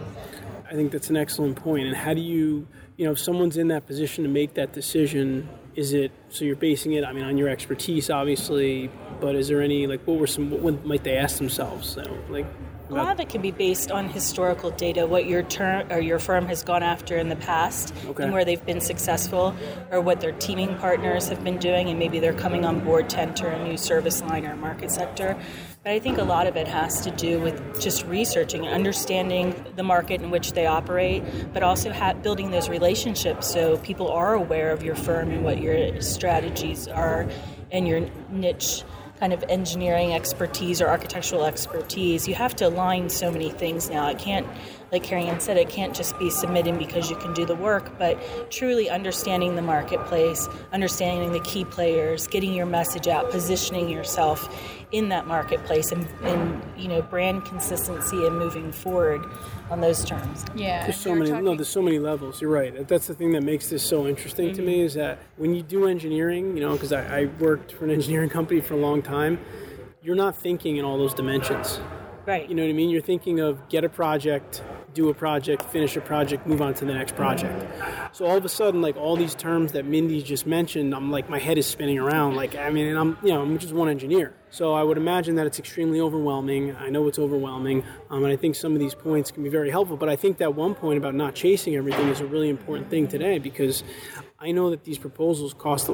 [0.71, 3.69] I think that's an excellent point and how do you you know if someone's in
[3.69, 7.37] that position to make that decision is it so you're basing it i mean on
[7.37, 8.89] your expertise obviously
[9.21, 12.47] but is there any like what were some what might they ask themselves so, like
[12.91, 16.19] a lot of it can be based on historical data, what your term or your
[16.19, 18.25] firm has gone after in the past, okay.
[18.25, 19.55] and where they've been successful,
[19.93, 23.21] or what their teaming partners have been doing, and maybe they're coming on board to
[23.21, 25.41] enter a new service line or market sector.
[25.85, 29.55] But I think a lot of it has to do with just researching and understanding
[29.77, 31.23] the market in which they operate,
[31.53, 36.01] but also building those relationships so people are aware of your firm and what your
[36.03, 37.27] strategies are
[37.71, 38.83] and your niche
[39.21, 44.07] kind of engineering expertise or architectural expertise, you have to align so many things now.
[44.07, 44.47] I can't
[44.93, 48.19] like Carrie said, it can't just be submitting because you can do the work, but
[48.51, 54.49] truly understanding the marketplace, understanding the key players, getting your message out, positioning yourself
[54.93, 59.25] in that marketplace, and, and you know, brand consistency and moving forward
[59.71, 60.45] on those terms.
[60.57, 60.83] Yeah.
[60.85, 61.43] There's so we were many.
[61.43, 62.41] No, there's so many levels.
[62.41, 62.89] You're right.
[62.89, 64.87] That's the thing that makes this so interesting to me mm-hmm.
[64.87, 68.31] is that when you do engineering, you know, because I, I worked for an engineering
[68.31, 69.39] company for a long time,
[70.03, 71.81] you're not thinking in all those dimensions.
[72.27, 72.49] Right.
[72.49, 72.91] You know what I mean?
[72.91, 74.63] You're thinking of get a project,
[74.95, 77.67] do a project, finish a project, move on to the next project.
[78.13, 81.29] So all of a sudden, like all these terms that Mindy just mentioned, I'm like
[81.29, 82.37] my head is spinning around.
[82.37, 85.37] Like I mean, and I'm you know I'm just one engineer, so I would imagine
[85.37, 86.75] that it's extremely overwhelming.
[86.77, 89.71] I know it's overwhelming, um, and I think some of these points can be very
[89.71, 89.97] helpful.
[89.97, 93.07] But I think that one point about not chasing everything is a really important thing
[93.07, 93.85] today because
[94.39, 95.91] I know that these proposals cost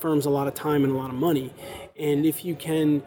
[0.00, 1.54] firms a lot of time and a lot of money,
[1.98, 3.02] and if you can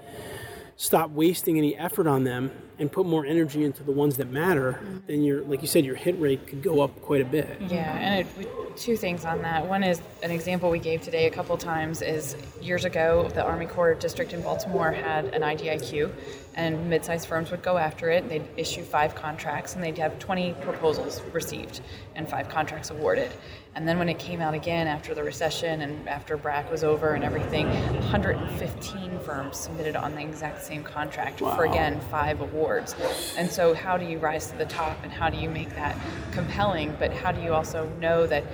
[0.78, 4.74] stop wasting any effort on them and put more energy into the ones that matter,
[4.74, 4.98] mm-hmm.
[5.08, 7.58] then your like you said, your hit rate could go up quite a bit.
[7.62, 9.66] Yeah, and it, two things on that.
[9.66, 13.66] One is an example we gave today a couple times is years ago, the Army
[13.66, 16.12] Corps District in Baltimore had an IDIQ,
[16.56, 18.28] and mid-sized firms would go after it.
[18.30, 21.82] They'd issue five contracts, and they'd have 20 proposals received
[22.16, 23.32] and five contracts awarded.
[23.76, 27.14] And then when it came out again after the recession and after BRAC was over
[27.14, 32.96] and everything, 115 firms submitted on the exact same contract for again five awards.
[33.38, 35.98] And so, how do you rise to the top and how do you make that
[36.32, 36.96] compelling?
[36.98, 38.46] But how do you also know that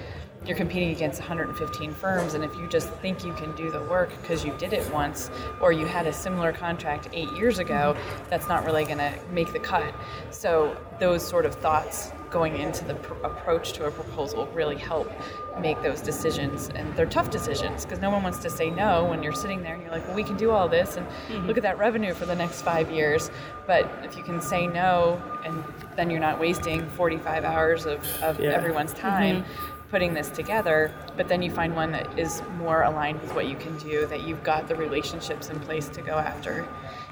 [0.44, 4.10] you're competing against 115 firms and if you just think you can do the work
[4.22, 5.30] because you did it once
[5.62, 7.96] or you had a similar contract eight years ago
[8.28, 9.94] that's not really going to make the cut
[10.32, 15.12] so those sort of thoughts going into the pr- approach to a proposal really help
[15.60, 19.22] make those decisions and they're tough decisions because no one wants to say no when
[19.22, 21.46] you're sitting there and you're like well we can do all this and mm-hmm.
[21.46, 23.30] look at that revenue for the next five years
[23.67, 25.63] but if you can say no and
[25.96, 28.52] then you're not wasting 45 hours of, of Yeah.
[28.52, 29.02] everyone's mm-hmm.
[29.08, 29.46] time
[29.91, 33.58] putting this together, but then you find one that is more aligned with what you
[33.58, 36.65] can do, that you've got the relationships in place to go after.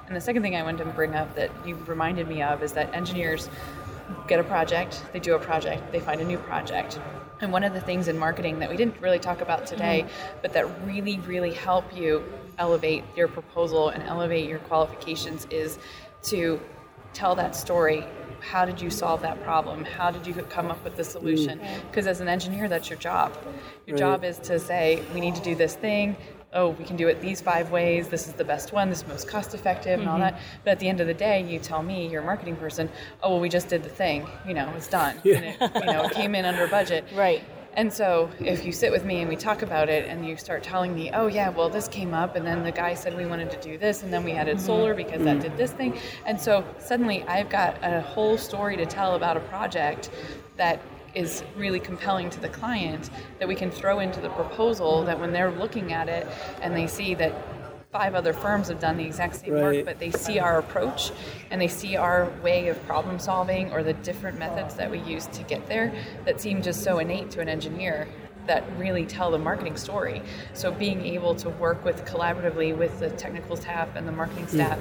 [0.07, 2.71] And the second thing I wanted to bring up that you reminded me of is
[2.71, 3.49] that engineers
[4.27, 6.99] get a project, they do a project, they find a new project.
[7.41, 10.37] And one of the things in marketing that we didn't really talk about today, mm-hmm.
[10.41, 12.23] but that really, really help you
[12.57, 15.79] elevate your proposal and elevate your qualifications is
[16.23, 16.59] to
[17.13, 18.05] tell that story.
[18.41, 19.85] How did you solve that problem?
[19.85, 21.11] How did you come up with the mm-hmm.
[21.11, 21.61] solution?
[21.89, 23.37] Because as an engineer, that's your job.
[23.85, 23.99] Your Right.
[23.99, 26.15] job is to say, we need to do this thing.
[26.51, 28.07] Oh, we can do it these five ways.
[28.07, 28.89] This is the best one.
[28.89, 30.35] This is most cost effective, and all mm-hmm.
[30.35, 30.41] that.
[30.63, 32.89] But at the end of the day, you tell me, you're a marketing person.
[33.21, 34.27] Oh, well, we just did the thing.
[34.47, 35.17] You know, it's done.
[35.17, 37.05] And it, you know, it came in under budget.
[37.19, 37.43] Right.
[37.73, 40.63] And so if you sit with me and we talk about it and you start
[40.63, 43.51] telling me, oh, yeah, well, this came up and then the guy said we wanted
[43.51, 44.65] to do this and then we added mm-hmm.
[44.65, 45.57] solar because that did mm-hmm.
[45.57, 45.99] this thing.
[46.25, 50.09] And so suddenly I've got a whole story to tell about a project
[50.57, 50.81] that
[51.15, 55.31] is really compelling to the client that we can throw into the proposal that when
[55.31, 56.27] they're looking at it
[56.61, 57.33] and they see that
[57.91, 59.77] five other firms have done the exact same Right.
[59.77, 61.11] work, but they see our approach
[61.49, 65.25] and they see our way of problem solving or the different methods that we use
[65.27, 65.91] to get there
[66.25, 68.07] that seem just so innate to an engineer
[68.45, 70.21] that really tell the marketing story.
[70.53, 74.55] So being able to work with collaboratively with the technical staff and the marketing hmm.
[74.55, 74.79] staff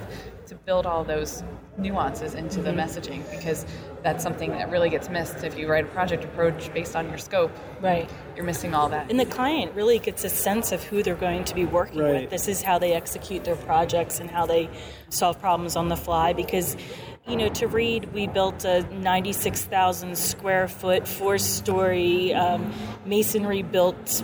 [0.48, 1.42] to build all those
[1.76, 3.66] nuances into the messaging because
[4.02, 7.18] that's something that really gets missed if you write a project approach based on your
[7.18, 7.50] scope.
[7.80, 8.08] Right.
[8.34, 9.10] You're missing all that.
[9.10, 12.22] And the client really gets a sense of who they're going to be working Right.
[12.22, 12.30] with.
[12.30, 14.70] This is how they execute their projects and how they
[15.10, 16.32] solve problems on the fly.
[16.32, 16.76] Because,
[17.26, 22.72] you know, to read, we built a 96,000 square foot, four story, um,
[23.04, 24.22] masonry built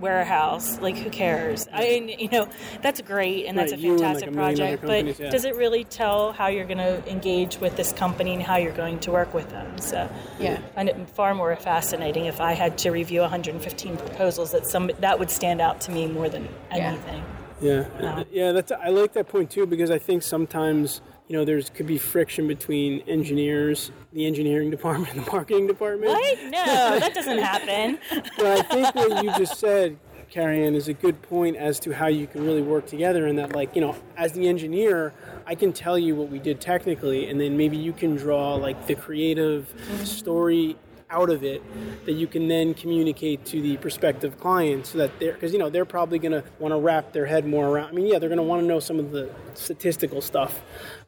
[0.00, 0.80] warehouse.
[0.80, 1.68] Like, who cares?
[1.72, 2.48] I mean, you know,
[2.82, 4.82] that's great and that's Right, a you and, like, fantastic a project.
[4.82, 5.30] but yeah.
[5.30, 8.72] does it really tell how you're going to engage with this company and how you're
[8.72, 9.78] going to work with them?
[9.78, 10.08] So,
[10.38, 10.54] Yeah.
[10.54, 14.90] I find it far more fascinating if I had to review 115 proposals that some
[15.00, 17.22] that would stand out to me more than anything.
[17.60, 18.24] Yeah, No.
[18.30, 18.52] yeah.
[18.52, 21.96] That's I like that point too because I think sometimes you know there's could be
[21.96, 26.10] friction between engineers, the engineering department, and the marketing department.
[26.10, 26.42] What?
[26.42, 28.00] No, that doesn't happen.
[28.36, 29.96] But I think what you just said,
[30.28, 33.28] Carrie Ann, is a good point as to how you can really work together.
[33.28, 35.14] And that, like, you know, as the engineer,
[35.46, 38.88] I can tell you what we did technically, and then maybe you can draw like
[38.88, 40.04] the creative mm-hmm.
[40.04, 40.76] story
[41.10, 41.62] out of it
[42.06, 45.68] that you can then communicate to the prospective client so that they're because you know
[45.68, 48.28] they're probably going to want to wrap their head more around i mean yeah they're
[48.28, 50.60] going to want to know some of the statistical stuff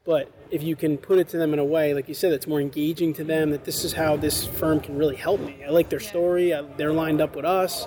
[0.04, 2.46] but if you can put it to them in a way like you said that's
[2.46, 5.70] more engaging to them that this is how this firm can really help me i
[5.70, 7.86] like their story uh, they're lined up with us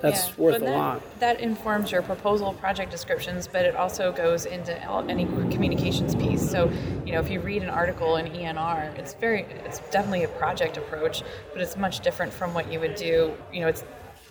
[0.00, 1.20] that's Yeah, worth but a that, lot.
[1.20, 6.48] That informs your proposal project descriptions, but it also goes into any communications piece.
[6.48, 6.70] So,
[7.06, 10.76] you know, if you read an article in ENR, it's very, it's definitely a project
[10.76, 11.22] approach,
[11.52, 13.34] but it's much different from what you would do.
[13.52, 13.84] You know, it's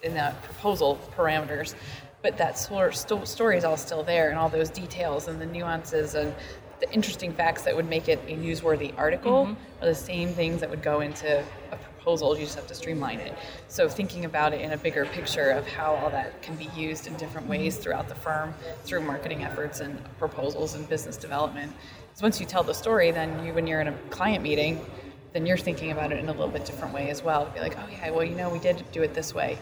[0.04, 1.74] in the proposal parameters,
[2.22, 6.34] but that story is all still there, and all those details and the nuances and
[6.80, 9.84] the interesting facts that would make it a newsworthy article mm-hmm.
[9.84, 12.38] are the same things that would go into a proposal.
[12.38, 13.36] You just have to streamline it.
[13.68, 17.08] So thinking about it in a bigger picture of how all that can be used
[17.08, 17.84] in different ways mm-hmm.
[17.84, 21.72] throughout the firm through marketing efforts and proposals and business development.
[22.10, 24.86] Because once you tell the story, then you, when you're in a client meeting,
[25.36, 27.52] then you're thinking about it in a little bit different way as well.
[27.54, 29.58] Be like, oh yeah, well you know we did do it this way,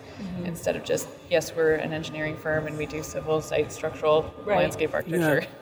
[0.46, 4.58] instead of just yes we're an engineering firm and we do civil, site, structural, Right.
[4.60, 5.48] landscape architecture.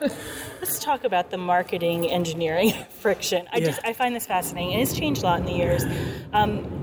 [0.60, 3.48] Let's talk about the marketing engineering friction.
[3.52, 5.82] I just I find this fascinating, and it's changed a lot in the years.
[6.34, 6.81] Um,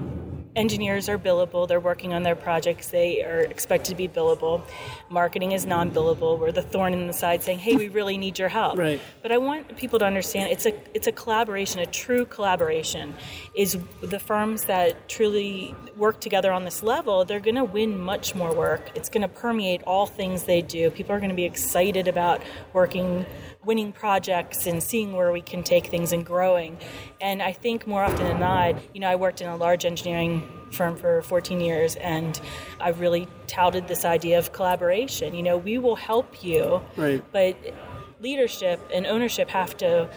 [0.55, 2.88] engineers are billable; they're working on their projects.
[2.89, 4.63] They are expected to be billable.
[5.09, 6.39] Marketing is non-billable.
[6.39, 8.99] We're the thorn in the side, saying, "Hey, we really need your help." Right.
[9.21, 13.13] But I want people to understand it's a it's a collaboration, a true collaboration.
[13.55, 18.33] Is the firms that truly work together on this level, they're going to win much
[18.33, 18.91] more work.
[18.95, 20.89] It's going to permeate all things they do.
[20.89, 22.41] People are going to be excited about
[22.73, 23.25] working
[23.65, 26.78] winning projects and seeing where we can take things and growing.
[27.19, 30.48] And I think more often than not, you know, I worked in a large engineering
[30.72, 32.39] firm for 14 years and
[32.80, 35.36] I really touted this idea of collaboration.
[35.36, 37.22] You know, we will help you, Right.
[37.34, 37.58] but
[38.22, 40.10] leadership and ownership have to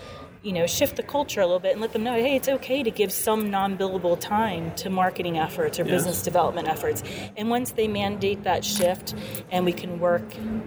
[0.42, 2.82] you know shift the culture a little bit and let them know hey it's okay
[2.82, 7.02] to give some non-billable time to marketing efforts or business development efforts.
[7.36, 9.14] And once they mandate that shift
[9.50, 10.24] and we can work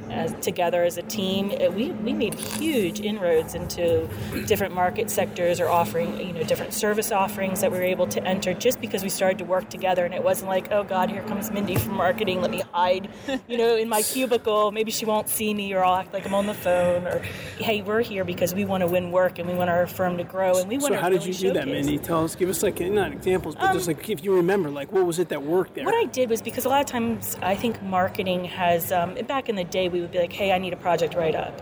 [0.10, 4.08] as, together as a team uh, we, we made huge inroads into
[4.48, 8.24] different market sectors or offering you know different service offerings that we were able to
[8.24, 10.06] enter just because we started to work together.
[10.06, 12.42] And it wasn't like oh god here comes mindy from marketing.
[12.42, 13.10] Let me hide
[13.48, 14.72] you know in my cubicle.
[14.72, 17.20] Maybe she won't see me or i'll act like i'm on the phone or
[17.60, 20.24] hey we're here because we want to win work and we want our firm to
[20.24, 21.98] grow and we want So to how did really you do that, showcase- Mindy?
[22.00, 25.06] Tell us, give us like not examples, but just like if you remember, like what
[25.06, 25.86] was it that worked there?
[25.86, 29.50] What I did was because a lot of times I think marketing has, um, back
[29.50, 31.60] in the day, we would be like, hey, I need a project write up,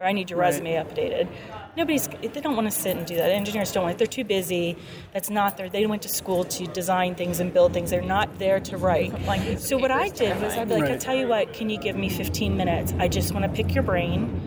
[0.00, 0.46] or I need your Right.
[0.48, 1.28] resume updated.
[1.74, 3.30] Nobody's, they don't want to sit and do that.
[3.30, 3.98] Engineers don't want it.
[3.98, 4.76] They're too busy.
[5.14, 7.88] That's not their, they went to school to design things and build things.
[7.88, 9.10] They're not there to write.
[9.24, 10.92] Blank So what I did was I'd be like, Right.
[10.92, 12.92] I'll tell you what, can you give me 15 minutes?
[12.98, 14.38] I just want to pick your brain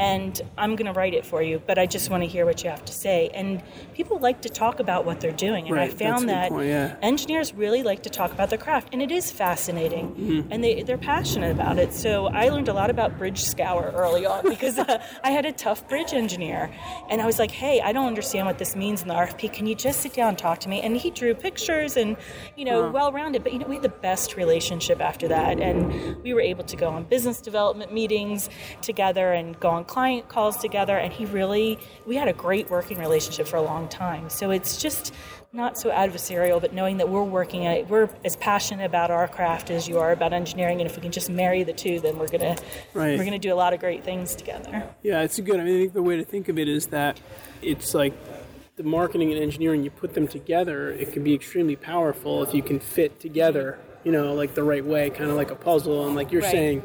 [0.00, 2.64] and I'm going to write it for you, but I just want to hear what
[2.64, 3.28] you have to say.
[3.34, 5.66] And people like to talk about what they're doing.
[5.66, 6.96] And Right, I found that point, yeah.
[7.02, 10.52] engineers really like to talk about their craft, and it is fascinating, Mm-hmm.
[10.52, 11.92] and they, they're passionate about it.
[11.92, 15.52] So I learned a lot about bridge scour early on because uh, I had a
[15.52, 16.70] tough bridge engineer,
[17.10, 19.52] and I was like, "Hey, I don't understand what this means in the RFP.
[19.52, 22.16] Can you just sit down and talk to me?" And he drew pictures and,
[22.56, 23.42] you know, well rounded.
[23.42, 26.76] But you know, we had the best relationship after that, and we were able to
[26.76, 28.48] go on business development meetings
[28.80, 30.96] together and go on client calls together.
[30.96, 34.30] And he really, we had a great working relationship for a long time.
[34.30, 35.12] So it's just
[35.52, 39.68] not so adversarial, but knowing that we're working at, we're as passionate about our craft
[39.68, 42.28] as you are about engineering, and if we can just marry the two, then we're
[42.28, 42.56] gonna
[42.94, 43.18] Right.
[43.18, 44.84] we're gonna do a lot of great things together.
[45.02, 45.58] Yeah, it's good.
[45.58, 47.18] I mean, I think the way to think of it is that
[47.62, 48.14] it's like
[48.76, 49.82] the marketing and engineering.
[49.82, 53.78] You put them together, it can be extremely powerful if you can fit together.
[54.04, 56.06] You know, like the right way, kind of like a puzzle.
[56.06, 56.50] And like you're Right.
[56.50, 56.82] saying,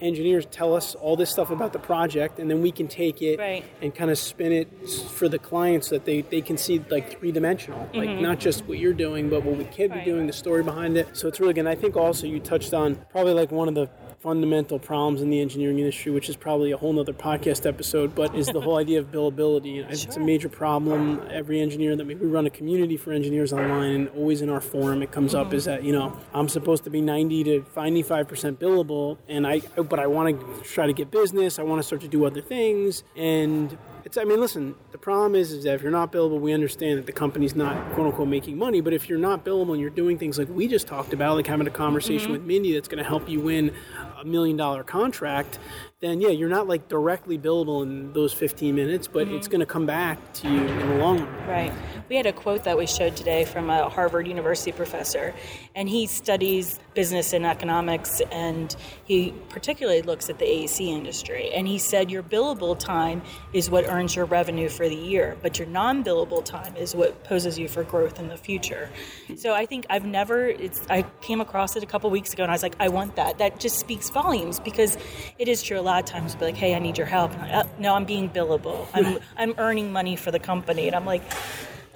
[0.00, 3.38] engineers tell us all this stuff about the project, and then we can take it
[3.38, 3.62] Right.
[3.82, 4.68] and kind of spin it
[5.10, 8.64] for the clients so that they, they can see like three dimensional, like not just
[8.66, 10.04] what you're doing, but what we can be Mm-hmm.
[10.06, 11.08] Doing, the story behind it.
[11.16, 11.60] So it's really good.
[11.60, 13.88] And I think also you touched on probably like one of the
[14.26, 18.34] fundamental problems in the engineering industry, which is probably a whole nother podcast episode, but
[18.34, 19.86] is the whole idea of billability.
[19.86, 21.22] Think It's a major problem.
[21.30, 24.60] Every engineer that we we run a community for engineers online, and always in our
[24.60, 25.56] forum it comes up mm-hmm.
[25.56, 29.60] is that you know I'm supposed to be 90 to 95 percent billable, and I
[29.90, 31.60] but I want to try to get business.
[31.60, 35.34] I want to start to do other things, and it's, I mean, listen, the problem
[35.34, 38.28] is, is that if you're not billable, we understand that the company's not quote unquote
[38.28, 38.80] making money.
[38.80, 41.48] But if you're not billable and you're doing things like we just talked about, like
[41.48, 42.32] having a conversation mm-hmm.
[42.34, 43.72] with Mindy that's going to help you win
[44.20, 45.58] a million dollar contract,
[46.00, 49.52] then yeah, you're not like directly billable in those 15 minutes, but it's mm-hmm.
[49.52, 51.48] going to come back to you in the long run.
[51.48, 51.72] Right.
[52.08, 55.34] We had a quote that we showed today from a Harvard University professor,
[55.74, 61.50] and he studies business and economics, and he particularly looks at the AEC industry.
[61.52, 63.22] And he said your billable time
[63.52, 67.58] is what earns your revenue for the year, but your non-billable time is what poses
[67.58, 68.90] you for growth in the future.
[69.36, 70.46] So I think I've never.
[70.48, 70.82] It's.
[70.90, 73.38] I came across it a couple weeks ago, and I was like, I want that.
[73.38, 74.96] That just speaks volumes because
[75.38, 75.78] it is true.
[75.78, 77.30] A lot of times, be like, Hey, I need your help.
[77.38, 78.86] I, uh, no, I'm being billable.
[78.94, 81.22] I'm I'm earning money for the company, and I'm like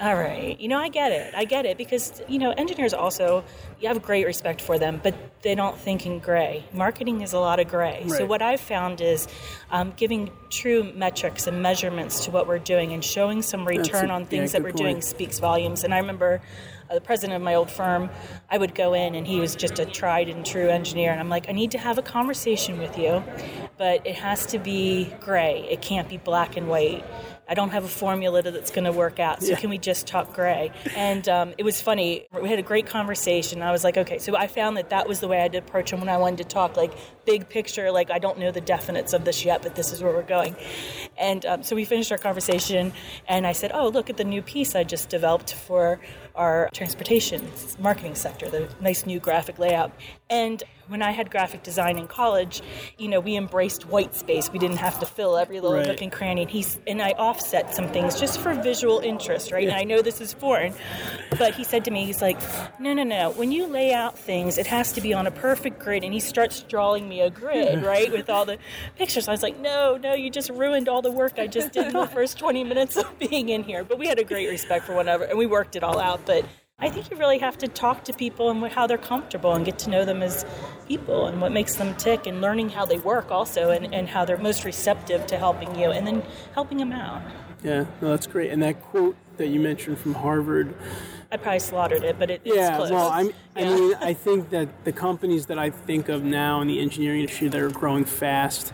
[0.00, 0.58] All right.
[0.58, 1.34] You know, I get it.
[1.34, 3.44] I get it because, you know, engineers also,
[3.80, 6.64] you have great respect for them, but they don't think in gray.
[6.72, 7.98] Marketing is a lot of gray.
[8.08, 9.28] So, what I've found is
[9.70, 14.14] um, giving true metrics and measurements to what we're doing and showing some return a-
[14.14, 14.84] on yeah, things that we're point.
[14.84, 15.84] doing speaks volumes.
[15.84, 16.40] And I remember
[16.90, 18.10] Uh, the president of my old firm,
[18.50, 21.12] I would go in and he was just a tried and true engineer.
[21.12, 23.22] And I'm like, I need to have a conversation with you,
[23.78, 25.66] but it has to be gray.
[25.70, 27.04] It can't be black and white.
[27.50, 29.42] I don't have a formula that's going to work out.
[29.42, 29.56] So Yeah.
[29.56, 30.70] can we just talk gray?
[30.96, 32.26] And um, it was funny.
[32.40, 33.60] We had a great conversation.
[33.60, 34.18] I was like, okay.
[34.18, 36.16] So I found that that was the way I had to approach him when I
[36.16, 36.92] wanted to talk, like
[37.24, 37.90] big picture.
[37.90, 40.54] Like I don't know the definites of this yet, but this is where we're going.
[41.18, 42.92] And um, so we finished our conversation,
[43.28, 45.98] and I said, oh, look at the new piece I just developed for
[46.36, 49.90] our transportation marketing sector, the nice new graphic layout.
[50.30, 52.62] And when I had graphic design in college,
[52.98, 54.50] you know, we embraced white space.
[54.52, 55.86] We didn't have to fill every little Right.
[55.86, 56.42] nook and cranny.
[56.42, 59.66] And he's and I offset some things just for visual interest, right?
[59.68, 60.72] And I know this is foreign,
[61.38, 62.40] but he said to me, he's like,
[62.80, 63.30] no, no, no.
[63.30, 66.02] When you lay out things, it has to be on a perfect grid.
[66.04, 68.58] And he starts drawing me a grid, right, with all the
[68.96, 69.28] pictures.
[69.28, 71.92] I was like, no, no, you just ruined all the work I just did in
[71.92, 73.84] the first 20 minutes of being in here.
[73.84, 76.24] But we had a great respect for one another, and we worked it all out.
[76.26, 76.44] But
[76.82, 79.78] I think you really have to talk to people and how they're comfortable and get
[79.80, 80.46] to know them as
[80.88, 84.24] people and what makes them tick and learning how they work also and, and how
[84.24, 86.22] they're most receptive to helping you and then
[86.54, 87.22] helping them out.
[87.62, 88.50] Yeah, no, that's great.
[88.50, 90.74] And that quote that you mentioned from Harvard.
[91.30, 92.90] I probably slaughtered it, but it, it's Yeah, close.
[92.90, 96.68] well, I'm, I mean, I think that the companies that I think of now in
[96.68, 98.72] the engineering industry that are growing fast,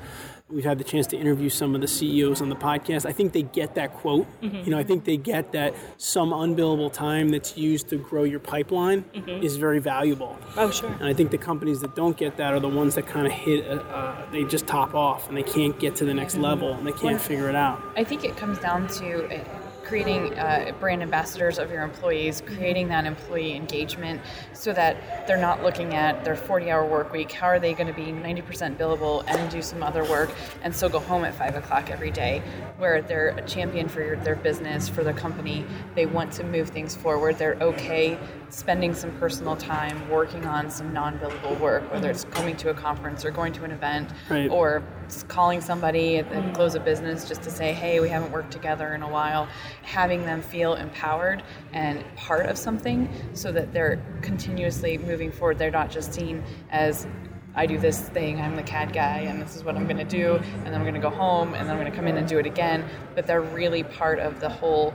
[0.48, 3.04] we've had the chance to interview some of the CEOs on the podcast.
[3.04, 4.26] I think they get that quote.
[4.40, 4.56] Mm-hmm.
[4.58, 8.38] You know, I think they get that some unbillable time that's used to grow your
[8.40, 9.42] pipeline Mm-hmm.
[9.44, 10.36] is very valuable.
[10.56, 10.90] oh, sure.
[10.90, 13.32] And I think the companies that don't get that are the ones that kind of
[13.32, 16.72] hit, uh, uh, they just top off and they can't get to the next level
[16.74, 17.82] and they can't figure it out.
[17.96, 19.44] I think it comes down to uh,
[19.86, 24.20] creating uh, brand ambassadors of your employees, creating that employee engagement
[24.52, 27.30] so that they're not looking at their 40 hour work week.
[27.30, 30.30] How are they going to be 90% billable and do some other work
[30.62, 32.42] and still go home at 5 o'clock every day?
[32.78, 35.64] Where they're a champion for your, their business, for their company.
[35.94, 37.38] They want to move things forward.
[37.38, 38.18] They're okay
[38.48, 42.74] spending some personal time working on some non billable work, whether it's coming to a
[42.74, 44.50] conference or going to an event Right.
[44.50, 44.82] or
[45.28, 48.94] calling somebody at the close of business just to say, hey, we haven't worked together
[48.94, 49.48] in a while,
[49.82, 51.42] having them feel empowered
[51.72, 55.58] and part of something so that they're continuously moving forward.
[55.58, 57.06] They're not just seen as
[57.54, 60.04] I do this thing, I'm the CAD guy, and this is what I'm going to
[60.04, 62.18] do, and then I'm going to go home, and then I'm going to come in
[62.18, 62.84] and do it again.
[63.14, 64.94] But they're really part of the whole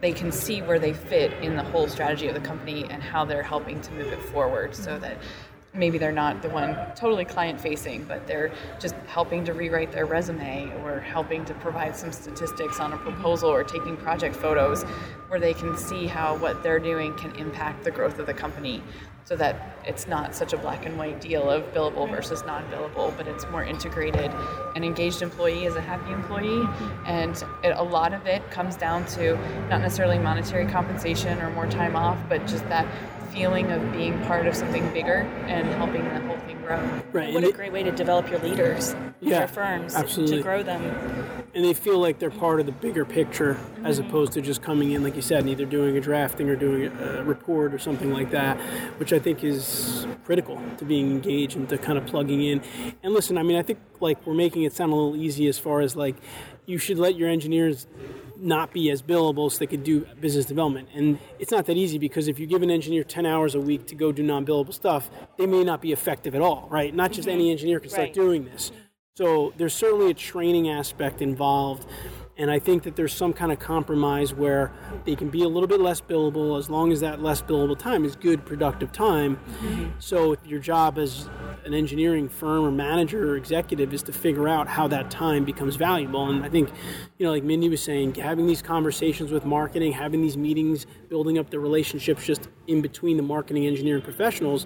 [0.00, 3.24] they can see where they fit in the whole strategy of the company and how
[3.24, 5.18] they're helping to move it forward so that
[5.78, 10.06] maybe they're not the one totally client facing but they're just helping to rewrite their
[10.06, 14.82] resume or helping to provide some statistics on a proposal or taking project photos
[15.28, 18.82] where they can see how what they're doing can impact the growth of the company
[19.28, 23.28] so that it's not such a black and white deal of billable versus non-billable but
[23.28, 24.32] it's more integrated.
[24.74, 27.06] An engaged employee is a happy employee mm-hmm.
[27.06, 29.36] and it, a lot of it comes down to
[29.68, 32.86] not necessarily monetary compensation or more time off but just that
[33.32, 36.78] feeling of being part of something bigger and helping the whole thing grow
[37.12, 37.32] Right.
[37.32, 40.36] What and a it- great way to develop your leaders, Yeah, your firms, absolutely.
[40.38, 40.82] to grow them.
[41.54, 44.08] and they feel like they're part of the bigger picture as mm-hmm.
[44.08, 46.92] opposed to just coming in like you said and either doing a drafting or doing
[47.00, 48.58] a report or something like that
[49.00, 52.60] which i think is critical to being engaged and to kind of plugging in
[53.02, 55.58] and listen i mean i think like we're making it sound a little easy as
[55.58, 56.16] far as like
[56.66, 57.86] you should let your engineers
[58.40, 60.88] not be as billable so they could do business development.
[60.94, 63.86] And it's not that easy because if you give an engineer 10 hours a week
[63.86, 66.94] to go do non billable stuff, they may not be effective at all, right?
[66.94, 67.34] Not just mm-hmm.
[67.34, 68.14] any engineer can start Right.
[68.14, 68.72] doing this.
[69.16, 71.86] So there's certainly a training aspect involved.
[72.38, 74.72] And I think that there's some kind of compromise where
[75.04, 78.04] they can be a little bit less billable as long as that less billable time
[78.04, 79.36] is good, productive time.
[79.36, 79.86] Mm-hmm.
[79.98, 81.28] So if your job as
[81.64, 85.74] an engineering firm or manager or executive is to figure out how that time becomes
[85.74, 86.30] valuable.
[86.30, 86.70] And I think,
[87.18, 91.38] you know, like Mindy was saying, having these conversations with marketing, having these meetings, building
[91.38, 94.64] up the relationships just in between the marketing engineering professionals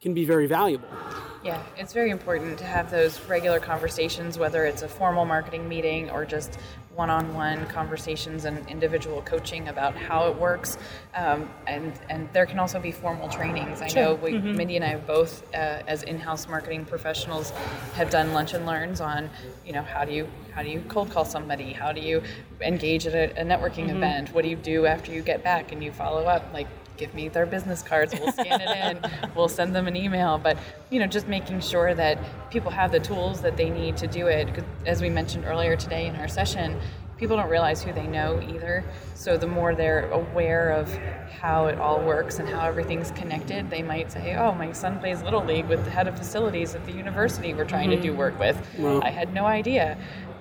[0.00, 0.88] can be very valuable.
[1.42, 6.10] Yeah, it's very important to have those regular conversations, whether it's a formal marketing meeting
[6.10, 6.58] or just
[6.96, 10.78] one on one conversations and individual coaching about how it works.
[11.14, 13.82] Um, and, and there can also be formal trainings.
[13.82, 17.50] I know we, Mindy and I both, uh, as in house marketing professionals,
[17.94, 19.28] have done lunch and learns on,
[19.64, 21.74] you know, how do you how do you cold call somebody?
[21.74, 22.22] How do you
[22.62, 24.32] engage at a, a networking event?
[24.32, 26.50] What do you do after you get back and you follow up?
[26.54, 26.66] Like,
[26.96, 30.56] give me their business cards we'll scan it in we'll send them an email but
[30.90, 32.18] you know just making sure that
[32.50, 34.48] people have the tools that they need to do it.
[34.86, 36.78] as we mentioned earlier today in our session
[37.18, 38.84] people don't realize who they know either.
[39.14, 40.92] So the more they're aware of
[41.40, 45.22] how it all works and how everything's connected, they might say, "Oh, my son plays
[45.22, 48.02] little league with the head of facilities at the university we're trying mm-hmm.
[48.02, 48.18] to do mm-hmm.
[48.18, 48.56] work with.
[49.02, 49.96] I had no idea."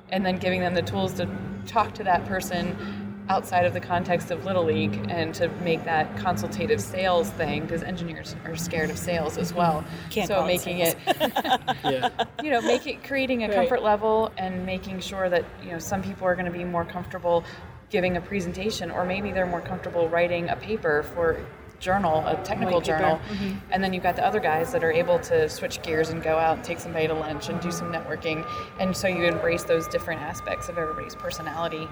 [0.09, 1.27] And then giving them the tools to
[1.65, 6.15] talk to that person outside of the context of Little League and to make that
[6.17, 9.83] consultative sales thing because engineers are scared of sales as well.
[10.09, 12.09] Can't so making it, yeah.
[12.43, 13.55] you know, make it creating a right.
[13.55, 16.85] comfort level and making sure that you know some people are going to be more
[16.85, 17.43] comfortable
[17.89, 21.39] giving a presentation or maybe they're more comfortable writing a paper for
[21.79, 23.57] journal, a technical journal, mm-hmm.
[23.71, 26.37] and then you've got the other guys that are able to switch gears and go
[26.37, 28.47] out and take somebody to lunch and do some networking,
[28.79, 31.87] and so you embrace those different aspects of everybody's personality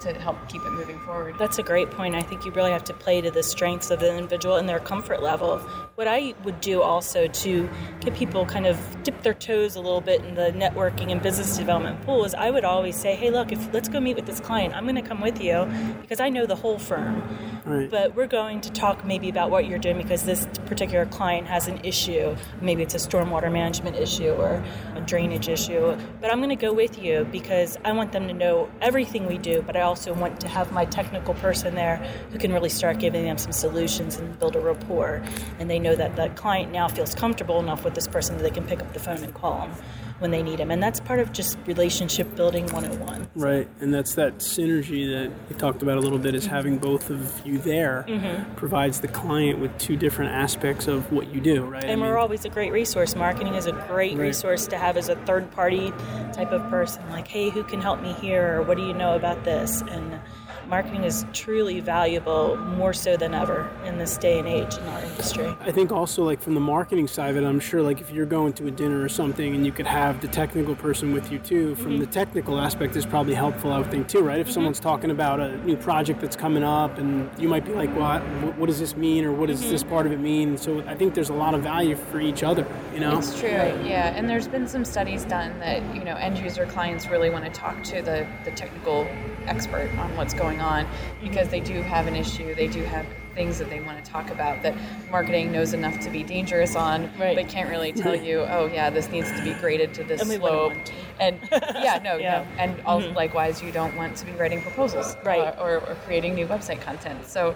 [0.00, 1.36] to help keep it moving forward.
[1.38, 2.14] That's a great point.
[2.14, 4.80] I think you really have to play to the strengths of the individual and their
[4.80, 5.58] comfort level.
[5.94, 7.68] What I would do also to
[8.00, 11.56] get people kind of dip their toes a little bit in the networking and business
[11.56, 14.40] development pool is I would always say, "Hey, look, if let's go meet with this
[14.40, 14.74] client.
[14.74, 15.68] I'm going to come with you
[16.00, 17.22] because I know the whole firm.
[17.64, 17.90] Right.
[17.90, 21.66] But we're going to talk maybe about what you're doing because this particular client has
[21.66, 22.36] an issue.
[22.60, 25.96] Maybe it's a stormwater management issue or a drainage issue.
[26.20, 29.38] But I'm going to go with you because I want them to know everything we
[29.38, 31.96] do, but I also want to have my technical person there
[32.30, 35.22] who can really start giving them some solutions and build a rapport.
[35.58, 38.50] And they know that the client now feels comfortable enough with this person that they
[38.50, 39.72] can pick up the phone and call them
[40.18, 40.70] when they need them.
[40.70, 43.28] And that's part of just relationship building 101.
[43.34, 43.68] Right.
[43.80, 46.54] And that's that synergy that we talked about a little bit is mm-hmm.
[46.54, 48.54] having both of you there mm-hmm.
[48.54, 51.84] provides the client with two different aspects of what you do, right?
[51.84, 53.14] And I we're always a great resource.
[53.14, 54.26] Marketing is a great right.
[54.26, 55.92] resource to have as a third party
[56.32, 57.08] type of person.
[57.10, 58.58] Like, hey, who can help me here?
[58.58, 59.82] Or what do you know about this?
[59.82, 60.20] And
[60.68, 65.02] marketing is truly valuable more so than ever in this day and age in our
[65.02, 65.54] industry.
[65.60, 68.26] I think also like from the marketing side of it, I'm sure like if you're
[68.26, 71.38] going to a dinner or something and you could have the technical person with you
[71.38, 72.00] too, from mm-hmm.
[72.00, 74.40] the technical aspect is probably helpful, I would think too, right?
[74.40, 74.54] If mm-hmm.
[74.54, 78.20] someone's talking about a new project that's coming up and you might be like, well,
[78.56, 79.70] what does this mean or what does mm-hmm.
[79.70, 80.56] this part of it mean?
[80.56, 83.18] So I think there's a lot of value for each other, you know?
[83.18, 84.14] It's true, yeah.
[84.16, 87.50] And there's been some studies done that, you know, end user clients really want to
[87.50, 89.06] talk to the, the technical
[89.48, 90.86] expert on what's going on
[91.20, 92.54] because they do have an issue.
[92.54, 94.74] They do have things that they want to talk about that
[95.10, 97.36] marketing knows enough to be dangerous on, right.
[97.36, 100.72] but can't really tell you, oh yeah, this needs to be graded to this slope.
[101.20, 102.44] And yeah, no, yeah.
[102.44, 102.62] no.
[102.62, 103.14] And mm-hmm.
[103.14, 106.80] likewise, you don't want to be writing proposals, right, or, or, or creating new website
[106.80, 107.26] content.
[107.26, 107.54] So,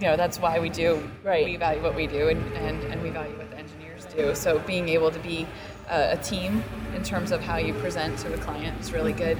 [0.00, 1.08] you know, that's why we do.
[1.22, 1.44] Right.
[1.44, 4.34] We value what we do, and, and, and we value what the engineers do.
[4.34, 5.46] So being able to be
[5.88, 6.62] a, a team
[6.94, 9.38] in terms of how you present to the client is really good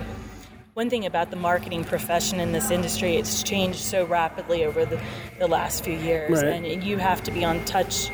[0.74, 5.00] one thing about the marketing profession in this industry, it's changed so rapidly over the,
[5.38, 6.42] the last few years.
[6.42, 6.64] Right.
[6.64, 8.10] And you have to be on touch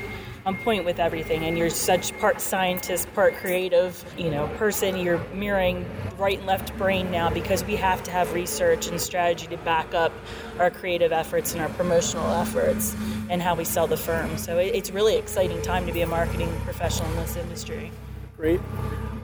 [0.46, 5.18] on point with everything and you're such part scientist part creative you know person you're
[5.34, 5.84] mirroring
[6.18, 9.92] right and left brain now because we have to have research and strategy to back
[9.92, 10.12] up
[10.60, 12.94] our creative efforts and our promotional efforts
[13.28, 16.52] and how we sell the firm so it's really exciting time to be a marketing
[16.60, 17.90] professional in this industry
[18.36, 18.60] great.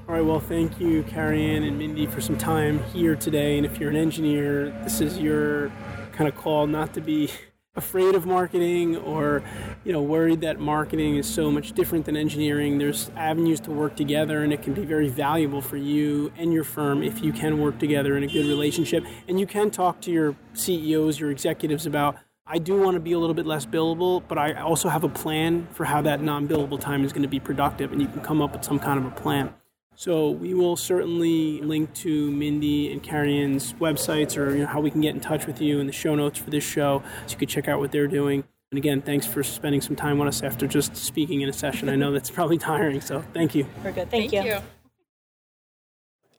[0.09, 3.59] All right, well, thank you, Carrie Ann and Mindy, for some time here today.
[3.59, 5.71] And if you're an engineer, this is your
[6.13, 7.31] kind of call not to be
[7.77, 9.43] afraid of marketing or
[9.83, 12.79] you know worried that marketing is so much different than engineering.
[12.79, 16.65] There's avenues to work together and it can be very valuable for you and your
[16.65, 19.05] firm if you can work together in a good relationship.
[19.27, 22.17] And you can talk to your CEOs your executives about
[22.53, 25.09] I do want to be a little bit less billable, but I also have a
[25.09, 28.21] plan for how that non billable time is going to be productive, and you can
[28.21, 29.55] come up with some kind of a plan.
[29.95, 34.81] So we will certainly link to Mindy and Carrie Ann's websites or you know, how
[34.81, 37.33] we can get in touch with you in the show notes for this show so
[37.33, 38.45] you can check out what they're doing.
[38.71, 41.89] And again, thanks for spending some time with us after just speaking in a session.
[41.89, 43.67] I know that's probably tiring, so thank you.
[43.85, 44.11] We're good.
[44.11, 44.53] Thank, thank you.
[44.55, 44.59] you.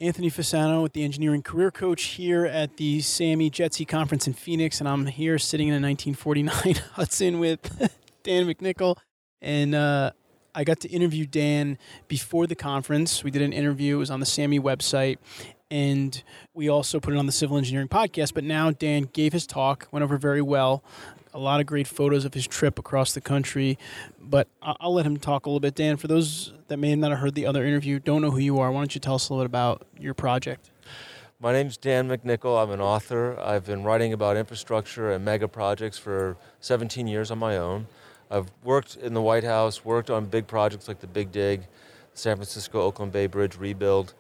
[0.02, 4.80] Anthony Fasano with the Engineering Career Coach here at the SAME JETC Conference in Phoenix,
[4.80, 7.62] and I'm here sitting in a 1949 Hudson with
[8.24, 8.98] Dan McNichol.
[9.42, 10.12] And uh,
[10.56, 11.78] I got to interview Dan
[12.08, 13.24] before the conference.
[13.24, 15.18] We did an interview, it was on the SAME website.
[15.70, 16.22] And
[16.54, 18.34] we also put it on the Civil Engineering podcast.
[18.34, 20.84] But now Dan gave his talk, went over very well.
[21.34, 23.78] A lot of great photos of his trip across the country.
[24.22, 25.76] But I'll let him talk a little bit.
[25.76, 28.60] Dan, for those that may not have heard the other interview, don't know who you
[28.60, 30.70] are, why don't you tell us a little bit about your project?
[31.40, 32.64] My name's Dan McNichol.
[32.64, 33.38] I'm an author.
[33.40, 37.88] I've been writing about infrastructure and mega projects for 17 years on my own.
[38.32, 41.68] I've worked in the White House, worked on big projects like the Big Dig,
[42.14, 44.14] San Francisco Oakland Bay Bridge rebuild,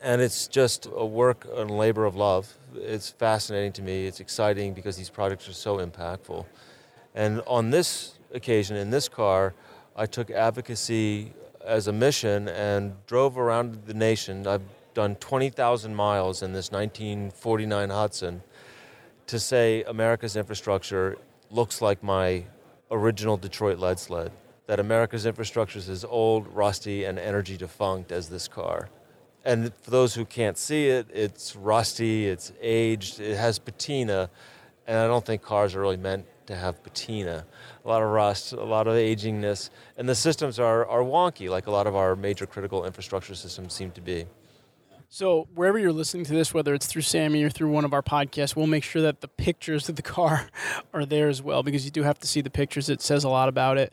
[0.00, 2.56] and it's just a work and labor of love.
[2.74, 4.06] It's fascinating to me.
[4.06, 6.46] It's exciting because these projects are so impactful.
[7.14, 9.54] And on this occasion, in this car,
[9.96, 11.32] I took advocacy
[11.64, 14.46] as a mission and drove around the nation.
[14.46, 14.62] I've
[14.94, 18.42] done 20,000 miles in this 1949 Hudson
[19.26, 21.18] to say America's infrastructure
[21.50, 22.44] looks like my
[22.90, 24.32] original Detroit lead sled.
[24.66, 28.88] That America's infrastructure is as old, rusty, and energy defunct as this car.
[29.44, 34.28] And for those who can't see it, it's rusty, it's aged, it has patina,
[34.86, 37.46] and I don't think cars are really meant to have patina.
[37.84, 41.68] A lot of rust, a lot of agingness, and the systems are, are wonky, like
[41.68, 44.26] a lot of our major critical infrastructure systems seem to be.
[45.08, 48.02] So wherever you're listening to this, whether it's through SAME or through one of our
[48.02, 50.48] podcasts, we'll make sure that the pictures of the car
[50.92, 52.88] are there as well because you do have to see the pictures.
[52.88, 53.92] It says a lot about it.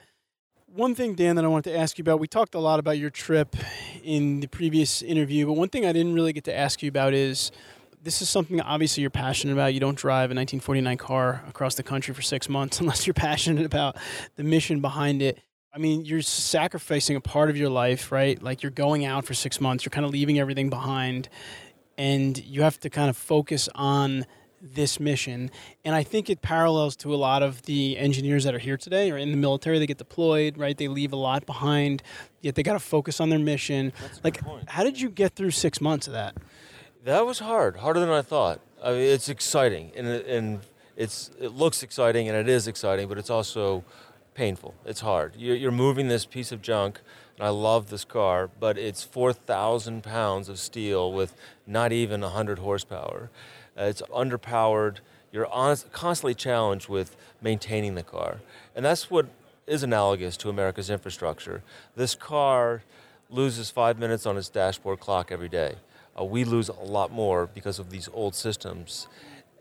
[0.78, 3.00] One thing, Dan, that I wanted to ask you about, we talked a lot about
[3.00, 3.56] your trip
[4.04, 7.16] in the previous interview, but one thing I didn't really get to ask you about
[7.16, 7.52] is
[8.04, 9.74] this is something obviously you're passionate about.
[9.74, 13.66] You don't drive a 1949 car across the country for six months unless you're passionate
[13.66, 13.98] about
[14.36, 15.40] the mission behind it.
[15.74, 18.40] I mean, you're sacrificing a part of your life, right?
[18.40, 21.28] Like you're going out for six months, you're kind of leaving everything behind,
[21.98, 24.28] and you have to kind of focus on
[24.62, 25.52] this mission.
[25.86, 29.12] And I think it parallels to a lot of the engineers that are here today
[29.12, 29.80] or in the military.
[29.80, 30.78] They get deployed, right?
[30.78, 32.04] They leave a lot behind,
[32.42, 33.94] yet they got to focus on their mission.
[34.24, 36.36] like, how did you get through six months of that?
[37.04, 38.60] That was hard, harder than I thought.
[38.84, 40.60] I mean, it's exciting, and, and
[40.96, 43.84] it's it looks exciting, and it is exciting, but it's also
[44.34, 44.76] painful.
[44.86, 45.34] It's hard.
[45.36, 47.00] You're, you're moving this piece of junk,
[47.38, 51.34] and I love this car, but it's 4,000 pounds of steel with
[51.66, 53.30] not even 100 horsepower.
[53.78, 54.98] Uh, it's underpowered.
[55.32, 58.40] You're honest, constantly challenged with maintaining the car.
[58.76, 59.28] And that's what
[59.68, 61.62] is analogous to America's infrastructure.
[61.96, 62.84] This car
[63.30, 65.76] loses five minutes on its dashboard clock every day.
[66.18, 69.08] Uh, we lose a lot more because of these old systems.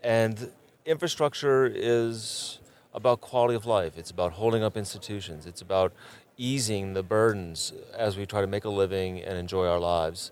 [0.03, 0.51] And
[0.85, 2.59] infrastructure is
[2.93, 5.93] about quality of life, it's about holding up institutions, it's about
[6.37, 10.31] easing the burdens as we try to make a living and enjoy our lives.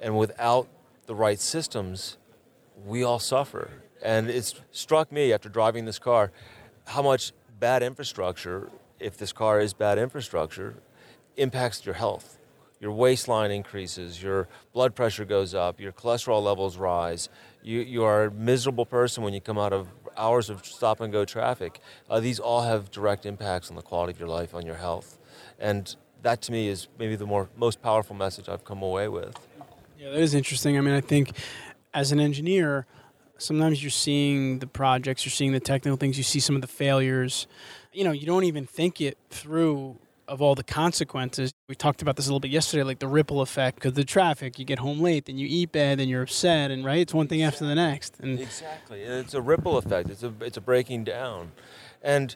[0.00, 0.68] And without
[1.06, 2.16] the right systems,
[2.84, 3.70] we all suffer.
[4.02, 6.32] And it's struck me after driving this car
[6.86, 8.68] how much bad infrastructure,
[8.98, 10.74] if this car is bad infrastructure,
[11.36, 12.38] impacts your health.
[12.80, 17.28] Your waistline increases, your blood pressure goes up, your cholesterol levels rise.
[17.62, 21.12] You, you are a miserable person when you come out of hours of stop and
[21.12, 21.80] go traffic.
[22.10, 25.18] Uh, these all have direct impacts on the quality of your life, on your health.
[25.60, 29.38] And that to me is maybe the more, most powerful message I've come away with.
[29.96, 30.76] Yeah, that is interesting.
[30.76, 31.36] I mean, I think
[31.94, 32.86] as an engineer,
[33.38, 36.68] sometimes you're seeing the projects, you're seeing the technical things, you see some of the
[36.68, 37.46] failures.
[37.92, 41.52] You know, you don't even think it through of all the consequences.
[41.68, 44.58] We talked about this a little bit yesterday, like the ripple effect because the traffic.
[44.58, 47.28] You get home late, then you eat bad, then you're upset, and right, it's one
[47.28, 48.18] thing after the next.
[48.20, 50.08] And exactly, it's a ripple effect.
[50.08, 51.52] It's a it's a breaking down,
[52.02, 52.34] and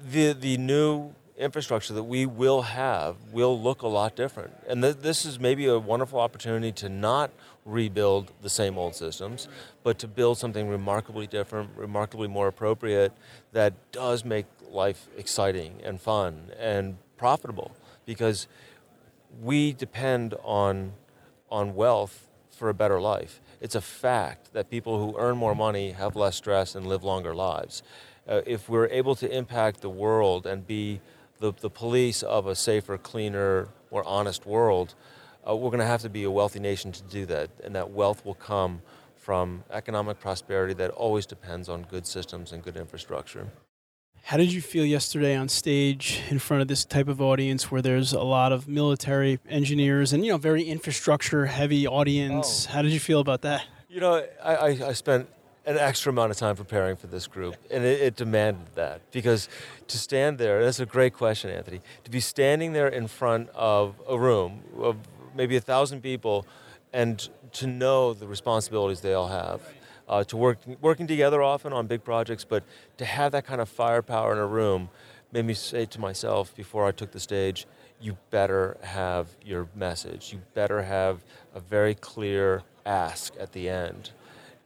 [0.00, 4.52] the the new infrastructure that we will have will look a lot different.
[4.68, 7.30] And th- this is maybe a wonderful opportunity to not
[7.64, 9.48] rebuild the same old systems,
[9.82, 13.12] but to build something remarkably different, remarkably more appropriate
[13.52, 17.72] that does make life exciting and fun and profitable
[18.04, 18.48] because
[19.40, 20.92] we depend on
[21.50, 23.40] on wealth for a better life.
[23.60, 27.34] It's a fact that people who earn more money have less stress and live longer
[27.34, 27.82] lives.
[28.26, 31.00] Uh, if we're able to impact the world and be
[31.40, 34.94] the, the police of a safer, cleaner, more honest world,
[35.48, 37.50] uh, we're going to have to be a wealthy nation to do that.
[37.64, 38.82] And that wealth will come
[39.16, 43.46] from economic prosperity that always depends on good systems and good infrastructure.
[44.24, 47.82] How did you feel yesterday on stage in front of this type of audience where
[47.82, 52.66] there's a lot of military engineers and, you know, very infrastructure heavy audience?
[52.68, 52.74] Oh.
[52.74, 53.64] How did you feel about that?
[53.88, 55.28] You know, I, I, I spent
[55.66, 59.48] an extra amount of time preparing for this group, and it, it, demanded that because
[59.86, 61.80] to stand there, that's a great question, Anthony.
[62.04, 64.96] To be standing there in front of a room of
[65.34, 66.46] maybe a thousand people,
[66.92, 69.60] and to know the responsibilities they all have,
[70.08, 72.64] uh, to work working together often on big projects, but
[72.98, 74.88] to have that kind of firepower in a room
[75.32, 77.66] made me say to myself before I took the stage,
[78.00, 80.32] you better have your message.
[80.32, 81.24] You better have
[81.54, 84.10] a very clear ask at the end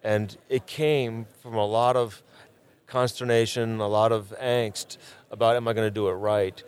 [0.06, 2.22] and it came from a lot of
[2.86, 4.98] consternation, a lot of angst
[5.32, 6.62] about am I going to do it right.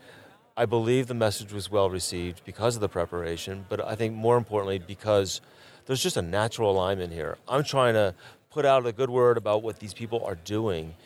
[0.58, 4.36] I believe the message was well received because of the preparation, but I think more
[4.36, 5.40] importantly because
[5.86, 7.38] there's just a natural alignment here.
[7.46, 8.12] I'm trying to
[8.50, 10.96] put out a good word about what these people are doing,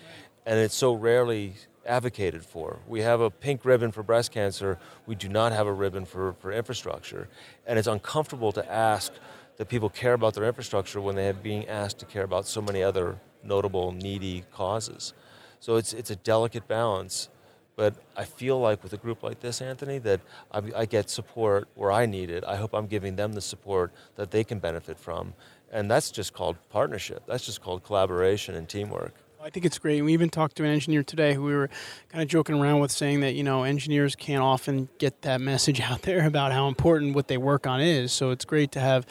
[0.47, 1.53] and it's so rarely
[1.85, 2.79] advocated for.
[2.89, 6.33] We have a pink ribbon for breast cancer, we do not have a ribbon for,
[6.41, 7.29] for infrastructure,
[7.67, 9.13] and it's uncomfortable to ask
[9.59, 12.63] that people care about their infrastructure when they are being asked to care about so
[12.63, 15.13] many other notable, needy causes.
[15.61, 17.29] So it's, it's a delicate balance,
[17.75, 20.21] But I feel like with a group like this, Anthony, that
[20.51, 22.45] I, I get support where I need it.
[22.45, 25.33] I hope I'm giving them the support that they can benefit from.
[25.71, 27.23] And that's just called partnership.
[27.27, 29.15] That's just called collaboration and teamwork.
[29.45, 30.01] I think it's great.
[30.03, 31.69] We even talked to an engineer today who we were
[32.11, 35.81] kind of joking around with saying that, you know, engineers can't often get that message
[35.91, 38.13] out there about how important what they work on is.
[38.13, 39.05] So it's great to have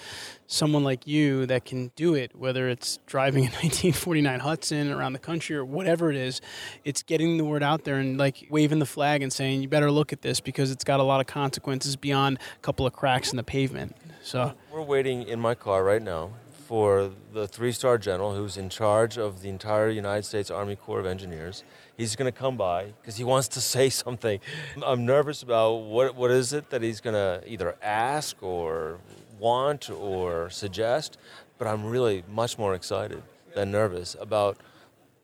[0.48, 5.20] someone like you that can do it, whether it's driving a 1949 Hudson around the
[5.20, 6.40] country or whatever it is.
[6.86, 9.92] It's getting the word out there and like waving the flag and saying, you better
[9.92, 13.32] look at this because it's got a lot of consequences beyond a couple of cracks
[13.32, 13.98] in the pavement.
[14.24, 16.30] So we're waiting in my car right now
[16.72, 21.02] for the three star general who's in charge of the entire United States Army Corps
[21.02, 21.66] of Engineers.
[21.98, 24.40] He's going to come by because he wants to say something.
[24.82, 29.00] I'm nervous about what, what is it that he's going to either ask or
[29.38, 31.18] want or suggest,
[31.58, 33.22] but I'm really much more excited
[33.54, 34.56] than nervous about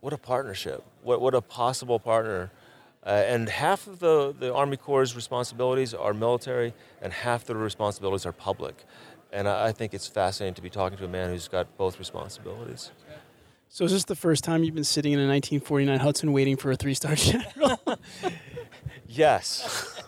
[0.01, 2.51] what a partnership, what, what a possible partner.
[3.05, 8.25] Uh, and half of the, the Army Corps' responsibilities are military, and half the responsibilities
[8.25, 8.83] are public.
[9.31, 12.91] And I, think it's fascinating to be talking to a man who's got both responsibilities.
[13.69, 16.71] So is this the first time you've been sitting in a 1949 Hudson waiting for
[16.71, 17.79] a three-star general?
[19.07, 20.01] yes.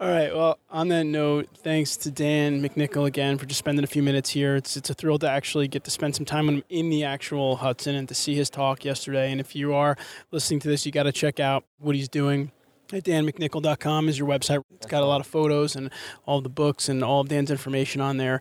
[0.00, 0.34] All right.
[0.34, 4.30] Well, on that note, thanks to Dan McNichol again for just spending a few minutes
[4.30, 4.56] here.
[4.56, 7.04] It's it's a thrill to actually get to spend some time with him in the
[7.04, 9.30] actual Hudson and to see his talk yesterday.
[9.30, 9.96] And if you are
[10.32, 12.50] listening to this, you got to check out what he's doing
[12.94, 14.62] at danmcnichol.com is your website.
[14.74, 15.90] It's got a lot of photos and
[16.26, 18.40] all the books and all of Dan's information on there.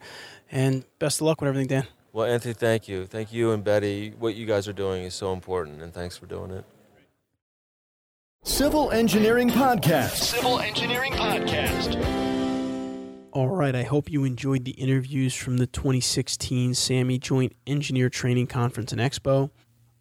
[0.51, 1.87] And best of luck with everything, Dan.
[2.11, 3.05] Well, Anthony, thank you.
[3.05, 4.13] Thank you and Betty.
[4.19, 6.63] What you guys are doing is so important, and thanks for doing it.
[8.43, 10.15] Civil Engineering Podcast.
[10.17, 11.97] Civil Engineering Podcast.
[13.31, 18.45] All right, I hope you enjoyed the interviews from the 2016 SAME Joint Engineer Training
[18.45, 19.49] Conference and Expo.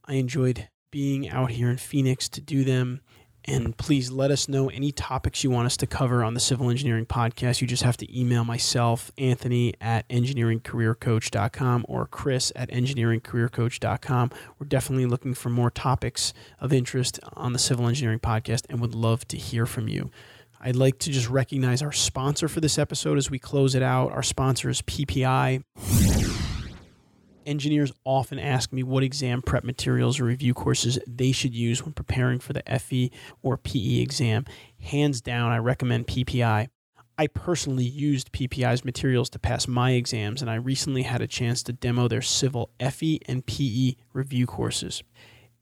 [0.05, 3.01] I enjoyed being out here in Phoenix to do them.
[3.47, 6.71] And please let us know any topics you want us to cover on the Civil
[6.71, 7.61] Engineering Podcast.
[7.61, 14.31] You just have to email myself, Anthony at engineeringcareercoach.com or Chris at engineeringcareercoach.com.
[14.59, 18.95] We're definitely looking for more topics of interest on the Civil Engineering Podcast and would
[18.95, 20.11] love to hear from you.
[20.61, 24.13] I'd like to just recognize our sponsor for this episode as we close it out.
[24.13, 25.65] Our sponsor is PPI
[27.47, 31.93] engineers often ask me what exam prep materials or review courses they should use when
[31.93, 33.11] preparing for the FE
[33.43, 34.45] or PE exam.
[34.81, 36.69] Hands down, I recommend PPI.
[37.19, 41.63] I personally used PPI's materials to pass my exams, and I recently had a chance
[41.65, 45.03] to demo their civil FE and PE review courses.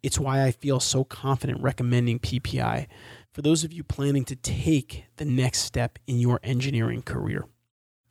[0.02, 2.86] It's why I feel so confident recommending PPI
[3.32, 7.46] for those of you planning to take the next step in your engineering career.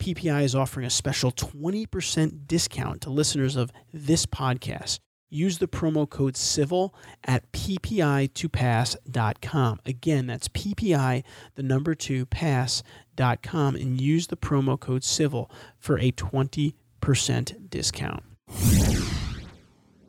[0.00, 5.00] PPI is offering a special 20% discount to listeners of this podcast.
[5.28, 6.94] Use the promo code CIVIL
[7.24, 9.80] at ppi2pass.com.
[9.84, 11.22] Again, that's PPI,
[11.54, 18.22] the number two, pass.com, and use the promo code CIVIL for a 20% discount.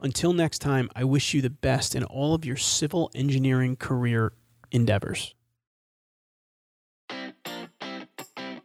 [0.02, 4.32] Until next time, I wish you the best in all of your civil engineering career
[4.72, 5.36] endeavors.